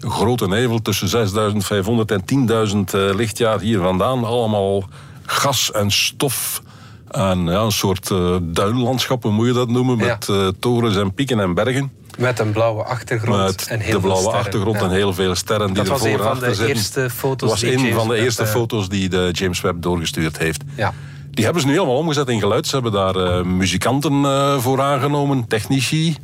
Een 0.00 0.10
grote 0.10 0.48
nevel 0.48 0.82
tussen 0.82 1.08
6500 1.08 2.10
en 2.10 2.22
10.000 2.68 2.94
eh, 2.94 3.14
lichtjaar 3.14 3.60
hier 3.60 3.78
vandaan. 3.78 4.24
Allemaal 4.24 4.84
gas 5.22 5.72
en 5.72 5.90
stof. 5.90 6.62
En 7.10 7.44
ja, 7.44 7.60
een 7.60 7.72
soort 7.72 8.08
duinlandschap, 8.42 9.22
hoe 9.22 9.32
moet 9.32 9.46
je 9.46 9.52
dat 9.52 9.68
noemen? 9.68 9.98
Ja. 9.98 10.06
Met 10.06 10.30
torens 10.60 10.96
en 10.96 11.14
pieken 11.14 11.40
en 11.40 11.54
bergen. 11.54 11.90
Met 12.16 12.38
een 12.38 12.52
blauwe 12.52 12.82
achtergrond 12.82 13.38
Met 13.42 13.66
en 13.66 13.80
heel 13.80 13.84
de 13.84 13.90
veel 13.90 14.00
blauwe 14.00 14.20
sterren. 14.22 14.40
achtergrond 14.44 14.76
Ja. 14.76 14.82
en 14.82 14.90
heel 14.90 15.12
veel 15.14 15.34
sterren 15.34 15.66
die 15.66 15.76
Dat 15.76 15.86
was 15.86 16.04
ervoor 16.04 16.08
een 16.08 16.18
en 16.18 16.24
van 16.24 16.32
achter 16.48 16.66
de 16.66 16.72
eerste 16.74 17.10
foto's 17.10 17.50
was 17.50 17.60
die 17.60 17.72
een 17.72 17.78
James 17.78 17.94
van 17.94 18.08
de 18.08 18.16
eerste 18.16 18.42
eh, 18.42 18.48
foto's 18.48 18.88
die 18.88 19.08
de 19.08 19.28
James 19.32 19.60
Webb 19.60 19.82
doorgestuurd 19.82 20.38
heeft. 20.38 20.62
Ja. 20.76 20.92
Die 21.30 21.44
hebben 21.44 21.62
ze 21.62 21.68
nu 21.68 21.74
helemaal 21.74 21.96
omgezet 21.96 22.28
in 22.28 22.40
geluid. 22.40 22.66
Ze 22.66 22.74
hebben 22.74 22.92
daar 22.92 23.16
eh, 23.16 23.44
muzikanten 23.44 24.24
eh, 24.24 24.58
voor 24.58 24.80
aangenomen, 24.80 25.46
technici. 25.48 26.16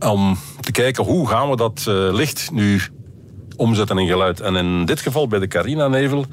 Om 0.00 0.38
te 0.60 0.72
kijken 0.72 1.04
hoe 1.04 1.28
gaan 1.28 1.50
we 1.50 1.56
dat 1.56 1.82
licht 2.12 2.50
nu 2.52 2.80
omzetten 3.56 3.98
in 3.98 4.06
geluid. 4.06 4.40
En 4.40 4.56
in 4.56 4.84
dit 4.84 5.00
geval 5.00 5.28
bij 5.28 5.38
de 5.38 5.46
Carina-nevel 5.48 6.24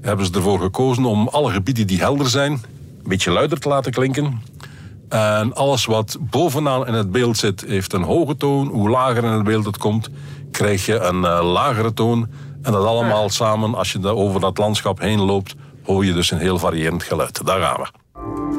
hebben 0.00 0.26
ze 0.26 0.32
ervoor 0.32 0.60
gekozen 0.60 1.04
om 1.04 1.28
alle 1.28 1.52
gebieden 1.52 1.86
die 1.86 1.98
helder 1.98 2.28
zijn... 2.28 2.52
een 2.52 2.60
beetje 3.08 3.30
luider 3.30 3.58
te 3.58 3.68
laten 3.68 3.92
klinken. 3.92 4.42
En 5.08 5.54
alles 5.54 5.84
wat 5.84 6.16
bovenaan 6.20 6.86
in 6.86 6.94
het 6.94 7.10
beeld 7.10 7.36
zit, 7.36 7.64
heeft 7.66 7.92
een 7.92 8.02
hoge 8.02 8.36
toon. 8.36 8.66
Hoe 8.66 8.88
lager 8.88 9.24
in 9.24 9.30
het 9.30 9.44
beeld 9.44 9.64
het 9.64 9.78
komt, 9.78 10.08
krijg 10.50 10.86
je 10.86 10.98
een 10.98 11.24
eh, 11.24 11.52
lagere 11.52 11.92
toon. 11.92 12.28
En 12.62 12.72
dat 12.72 12.84
allemaal 12.84 13.28
samen, 13.28 13.74
als 13.74 13.92
je 13.92 14.06
over 14.06 14.40
dat 14.40 14.58
landschap 14.58 15.00
heen 15.00 15.20
loopt... 15.20 15.54
hoor 15.84 16.04
je 16.04 16.12
dus 16.12 16.30
een 16.30 16.38
heel 16.38 16.58
variërend 16.58 17.02
geluid. 17.02 17.46
Daar 17.46 17.60
gaan 17.60 17.76
we. 17.76 18.55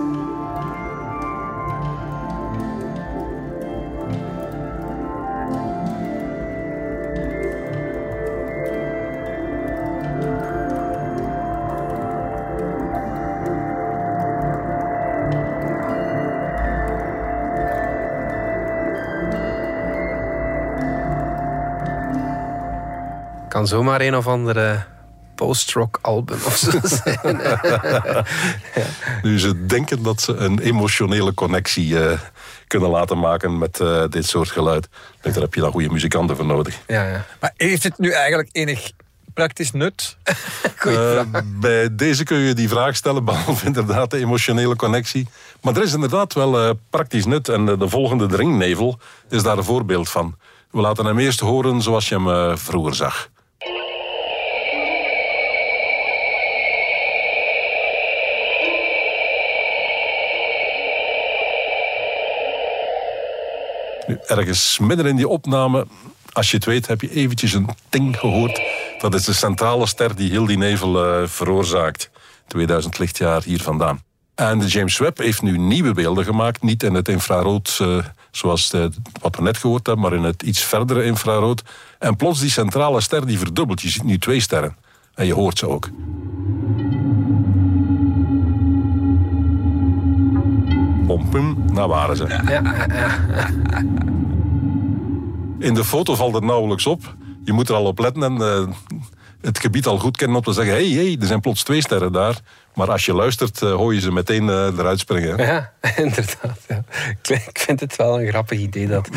Kan 23.58 23.68
zomaar 23.68 24.02
een 24.02 24.16
of 24.16 24.28
andere 24.28 24.84
post-rock 25.36 26.00
album 26.02 26.38
of 26.46 26.58
zo 26.58 26.72
zijn. 27.04 27.42
Nu, 29.22 29.40
ze 29.40 29.66
denken 29.66 30.04
dat 30.04 30.22
ze 30.22 30.36
een 30.36 30.60
emotionele 30.60 31.34
connectie 31.34 32.00
eh, 32.00 32.20
kunnen 32.68 32.90
laten 32.90 33.20
maken 33.20 33.58
met 33.58 33.80
eh, 33.80 34.04
dit 34.10 34.26
soort 34.26 34.50
geluid. 34.50 34.90
Daar 35.22 35.34
heb 35.34 35.54
je 35.54 35.62
dan 35.62 35.72
goede 35.72 35.90
muzikanten 35.90 36.36
voor 36.36 36.46
nodig. 36.46 36.80
ja, 36.88 37.08
ja. 37.08 37.26
Maar 37.40 37.54
heeft 37.56 37.84
het 37.84 37.98
nu 37.98 38.12
eigenlijk 38.12 38.50
enig 38.52 38.92
praktisch 39.34 39.72
nut? 39.72 40.18
Eh, 40.78 41.22
bij 41.46 41.96
deze 41.96 42.24
kun 42.24 42.38
je 42.38 42.54
die 42.54 42.70
vraag 42.70 42.96
stellen, 42.96 43.26
behalve 43.26 43.66
inderdaad 43.72 44.12
de 44.12 44.18
emotionele 44.18 44.76
connectie. 44.76 45.28
Maar 45.62 45.76
er 45.76 45.84
is 45.84 45.94
inderdaad 45.94 46.34
wel 46.34 46.60
eh, 46.60 46.70
praktisch 46.90 47.26
nut. 47.26 47.50
En 47.50 47.66
de 47.66 47.90
volgende 47.90 48.26
dringnevel 48.26 49.00
is 49.30 49.44
daar 49.44 49.58
een 49.58 49.64
voorbeeld 49.64 50.10
van. 50.10 50.36
We 50.72 50.82
laten 50.82 51.06
hem 51.06 51.20
eerst 51.20 51.40
horen 51.40 51.82
zoals 51.82 52.10
je 52.10 52.16
hem 52.16 52.30
eh, 52.30 52.56
vroeger 52.56 52.96
zag. 52.96 53.30
Ergens 64.08 64.80
midden 64.80 65.06
in 65.06 65.16
die 65.16 65.28
opname, 65.28 65.88
als 66.32 66.52
je 66.52 66.56
het 66.56 66.66
weet, 66.66 66.88
heb 66.88 67.02
je 67.02 67.12
eventjes 67.12 67.54
een 67.54 67.70
ting 67.90 68.18
gehoord. 68.20 68.62
Dat 69.00 69.14
is 69.14 69.26
de 69.26 69.34
centrale 69.34 69.88
ster 69.88 70.16
die 70.16 70.30
heel 70.30 70.46
die 70.46 70.58
nevel 70.58 71.06
eh, 71.06 71.28
veroorzaakt. 71.28 72.10
2000 72.48 72.98
lichtjaar 72.98 73.44
hier 73.44 73.62
vandaan. 73.62 74.02
En 74.36 74.60
de 74.60 74.68
James 74.68 74.98
Webb 74.98 75.18
heeft 75.18 75.42
nu 75.42 75.58
nieuwe 75.58 75.94
beelden 75.94 76.24
gemaakt. 76.24 76.62
Niet 76.62 76.84
in 76.84 76.94
het 76.94 77.10
infrarood 77.10 77.78
eh, 77.82 77.98
zoals 78.32 78.70
de, 78.70 78.92
wat 79.22 79.36
we 79.36 79.42
net 79.42 79.58
gehoord 79.58 79.86
hebben, 79.86 80.04
maar 80.04 80.14
in 80.14 80.24
het 80.24 80.44
iets 80.44 80.64
verdere 80.64 81.04
infrarood. 81.04 81.64
En 82.00 82.16
plots 82.16 82.40
die 82.40 82.50
centrale 82.50 83.02
ster 83.02 83.26
die 83.26 83.38
verdubbelt. 83.38 83.82
Je 83.82 83.90
ziet 83.90 84.04
nu 84.04 84.18
twee 84.18 84.40
sterren. 84.40 84.78
En 85.16 85.26
je 85.26 85.34
hoort 85.34 85.58
ze 85.58 85.68
ook. 85.68 85.90
Pompum, 91.08 91.76
daar 91.76 91.88
waren 91.88 92.16
ze. 92.16 92.24
In 95.60 95.74
de 95.74 95.86
foto 95.86 96.16
valt 96.16 96.34
het 96.34 96.44
nauwelijks 96.44 96.86
op. 96.86 97.16
Je 97.44 97.54
moet 97.54 97.70
er 97.70 97.76
al 97.76 97.86
op 97.86 98.00
letten 98.00 98.24
en 98.24 98.42
eh, 98.42 98.68
het 99.42 99.60
gebied 99.60 99.86
al 99.86 100.00
goed 100.00 100.18
kennen 100.18 100.38
om 100.38 100.44
te 100.44 100.54
zeggen... 100.54 100.74
hé, 100.74 100.94
hey, 100.94 101.04
hey, 101.04 101.18
er 101.20 101.28
zijn 101.28 101.40
plots 101.42 101.64
twee 101.64 101.82
sterren 101.82 102.12
daar. 102.12 102.40
Maar 102.74 102.92
als 102.92 103.06
je 103.06 103.14
luistert, 103.14 103.62
eh, 103.62 103.74
hoor 103.74 103.94
je 103.94 104.00
ze 104.00 104.12
meteen 104.12 104.50
eh, 104.50 104.56
eruit 104.78 105.00
springen. 105.00 105.38
hè. 105.38 105.52
Ja, 105.52 105.74
inderdaad. 105.96 106.60
Ja. 106.68 106.84
Ik 107.28 107.60
vind 107.60 107.80
het 107.80 107.96
wel 107.96 108.22
een 108.22 108.28
grappig 108.28 108.60
idee 108.60 108.88
dat 108.88 109.10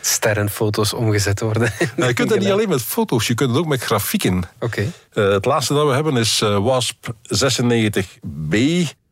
sterrenfoto's 0.00 0.92
omgezet 0.92 1.40
worden. 1.40 1.72
Nou, 1.96 2.08
je 2.08 2.14
kunt 2.14 2.28
dat 2.28 2.38
niet 2.38 2.50
alleen 2.50 2.68
met 2.68 2.82
foto's, 2.82 3.26
je 3.26 3.34
kunt 3.34 3.50
het 3.50 3.58
ook 3.58 3.66
met 3.66 3.82
grafieken. 3.82 4.42
Oké. 4.60 4.92
Het 5.12 5.44
laatste 5.44 5.74
dat 5.74 5.86
we 5.86 5.92
hebben 5.92 6.16
is 6.16 6.38
WASP 6.38 7.12
96b. 7.22 8.56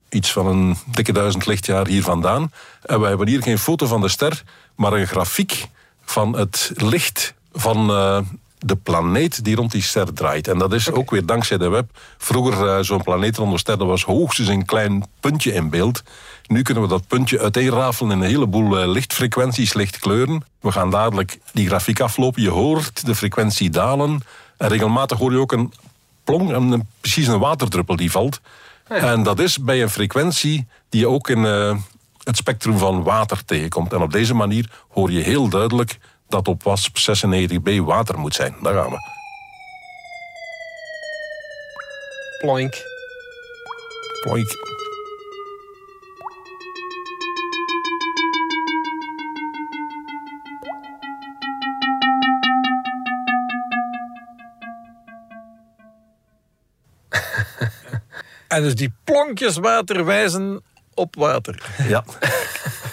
Iets 0.09 0.33
van 0.33 0.47
een 0.47 0.77
dikke 0.87 1.13
duizend 1.13 1.47
lichtjaar 1.47 1.87
hier 1.87 2.03
vandaan. 2.03 2.53
En 2.83 3.01
we 3.01 3.07
hebben 3.07 3.29
hier 3.29 3.43
geen 3.43 3.59
foto 3.59 3.87
van 3.87 4.01
de 4.01 4.09
ster, 4.09 4.43
maar 4.75 4.93
een 4.93 5.07
grafiek 5.07 5.67
van 6.05 6.37
het 6.37 6.73
licht 6.75 7.35
van 7.53 7.91
eh, 7.91 8.19
de 8.59 8.77
planeet 8.77 9.45
die 9.45 9.57
rond 9.57 9.73
die 9.73 9.83
ster 9.83 10.13
draait. 10.15 10.49
En 10.49 10.59
dat 10.59 10.73
is 10.73 10.91
ook 10.91 11.11
weer 11.11 11.27
dankzij 11.27 11.59
de 11.59 11.69
web. 11.69 11.91
Vroeger 12.19 12.69
eh, 12.69 12.83
zo'n 12.83 13.03
planeet 13.03 13.37
rond 13.37 13.53
de 13.53 13.59
ster, 13.59 13.79
dat 13.79 13.87
was 13.87 14.05
hoogstens 14.05 14.49
een 14.49 14.65
klein 14.65 15.05
puntje 15.21 15.53
in 15.53 15.71
beeld. 15.71 16.03
Nu 16.47 16.63
kunnen 16.63 16.83
we 16.83 16.89
dat 16.89 17.07
puntje 17.07 17.41
uiteenrafelen 17.41 18.13
in 18.13 18.21
een 18.23 18.29
heleboel 18.29 18.79
eh, 18.79 18.89
lichtfrequenties, 18.89 19.75
lichtkleuren. 19.75 20.45
We 20.61 20.73
gaan 20.73 20.91
dadelijk 20.91 21.39
die 21.53 21.67
grafiek 21.67 22.01
aflopen. 22.01 22.43
Je 22.43 22.51
hoort 22.51 23.07
de 23.07 23.15
frequentie 23.15 23.71
dalen. 23.71 24.21
En 24.57 24.69
regelmatig 24.69 25.19
hoor 25.19 25.33
je 25.33 25.39
ook 25.39 25.53
een 25.53 25.73
plong, 26.25 26.53
en 26.53 26.63
een, 26.63 26.89
precies 27.01 27.27
een 27.27 27.39
waterdruppel 27.39 27.97
die 27.97 28.11
valt. 28.11 28.41
En 28.89 29.23
dat 29.23 29.39
is 29.39 29.59
bij 29.59 29.83
een 29.83 29.91
frequentie 29.91 30.67
die 30.89 31.01
je 31.01 31.09
ook 31.09 31.29
in 31.29 31.45
eh, 31.45 31.77
het 32.23 32.37
spectrum 32.37 32.79
van 32.79 33.03
water 33.03 33.45
tegenkomt. 33.45 33.93
En 33.93 34.03
op 34.03 34.13
deze 34.13 34.35
manier 34.35 34.71
hoor 34.89 35.11
je 35.11 35.21
heel 35.21 35.49
duidelijk 35.49 35.99
dat 36.29 36.49
op 36.49 36.63
WASP 36.63 36.97
96b 36.99 37.77
water 37.85 38.19
moet 38.19 38.35
zijn. 38.35 38.55
Daar 38.63 38.75
gaan 38.75 38.91
we. 38.91 38.99
Ploink. 42.39 42.75
Ploink. 44.23 44.49
En 58.49 58.63
dus 58.63 58.75
die 58.75 58.93
plonkjes 59.05 59.57
water 59.57 60.05
wijzen 60.05 60.63
op 60.95 61.15
water. 61.19 61.63
Ja. 61.89 62.05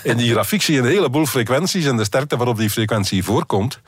In 0.03 0.17
die 0.17 0.31
grafiek 0.31 0.61
zie 0.61 0.73
je 0.75 0.79
een 0.81 0.87
heleboel 0.87 1.25
frequenties 1.25 1.85
en 1.85 1.97
de 1.97 2.03
sterkte 2.03 2.37
waarop 2.37 2.57
die 2.57 2.69
frequentie 2.69 3.23
voorkomt. 3.23 3.79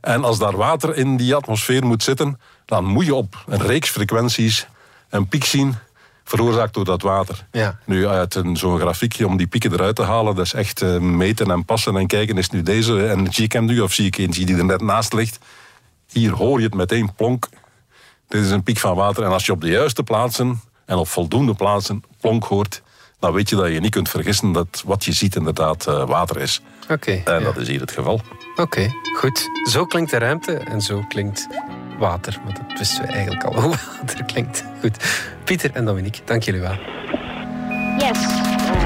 En 0.00 0.24
als 0.24 0.38
daar 0.38 0.56
water 0.56 0.96
in 0.96 1.16
die 1.16 1.34
atmosfeer 1.34 1.84
moet 1.86 2.02
zitten, 2.02 2.40
dan 2.64 2.84
moet 2.84 3.04
je 3.06 3.14
op 3.14 3.44
een 3.46 3.62
reeks 3.66 3.88
frequenties 3.90 4.66
een 5.08 5.28
piek 5.28 5.44
zien 5.44 5.74
veroorzaakt 6.24 6.74
door 6.74 6.84
dat 6.84 7.02
water. 7.02 7.46
Ja. 7.52 7.78
Nu, 7.86 8.06
uit 8.08 8.34
een- 8.34 8.56
zo'n 8.56 8.78
grafiekje 8.78 9.26
om 9.26 9.36
die 9.36 9.46
pieken 9.46 9.72
eruit 9.72 9.96
te 9.96 10.02
halen, 10.02 10.34
dat 10.34 10.44
is 10.44 10.52
echt 10.52 10.82
eh, 10.82 10.98
meten 10.98 11.50
en 11.50 11.64
passen 11.64 11.96
en 11.96 12.06
kijken, 12.06 12.38
is 12.38 12.50
nu 12.50 12.62
deze 12.62 13.10
energiecam 13.10 13.64
nu, 13.64 13.80
of 13.80 13.92
zie 13.92 14.06
ik 14.06 14.18
eentje 14.18 14.44
die 14.44 14.56
er 14.56 14.64
net 14.64 14.80
naast 14.80 15.12
ligt. 15.12 15.38
Hier 16.12 16.32
hoor 16.32 16.58
je 16.58 16.64
het 16.64 16.74
meteen 16.74 17.14
plonk. 17.14 17.48
Dit 18.28 18.44
is 18.44 18.50
een 18.50 18.62
piek 18.62 18.78
van 18.78 18.94
water. 18.96 19.24
En 19.24 19.30
als 19.30 19.46
je 19.46 19.52
op 19.52 19.60
de 19.60 19.68
juiste 19.70 20.02
plaatsen 20.02 20.60
en 20.90 20.96
op 20.96 21.08
voldoende 21.08 21.54
plaatsen 21.54 22.02
plonk 22.20 22.44
hoort, 22.44 22.82
dan 23.18 23.32
weet 23.32 23.48
je 23.48 23.56
dat 23.56 23.72
je 23.72 23.80
niet 23.80 23.90
kunt 23.90 24.08
vergissen 24.08 24.52
dat 24.52 24.82
wat 24.86 25.04
je 25.04 25.12
ziet 25.12 25.36
inderdaad 25.36 25.86
eh, 25.86 26.06
water 26.06 26.40
is. 26.40 26.60
Oké. 26.88 27.10
En 27.24 27.38
ja. 27.38 27.40
dat 27.40 27.56
is 27.56 27.68
hier 27.68 27.80
het 27.80 27.90
geval. 27.90 28.20
Oké, 28.56 28.90
goed. 29.16 29.48
Zo 29.70 29.84
klinkt 29.84 30.10
de 30.10 30.18
ruimte 30.18 30.52
en 30.56 30.80
zo 30.80 31.04
klinkt 31.08 31.48
water. 31.98 32.40
Want 32.44 32.56
dat 32.56 32.78
wisten 32.78 33.06
we 33.06 33.12
eigenlijk 33.12 33.44
al 33.44 33.52
hoe 33.62 33.74
water 34.00 34.24
klinkt. 34.24 34.64
Goed. 34.80 34.96
Pieter 35.44 35.70
en 35.72 35.84
Dominique, 35.84 36.20
dank 36.24 36.42
jullie 36.42 36.60
wel. 36.60 36.78
Yes, 37.98 38.18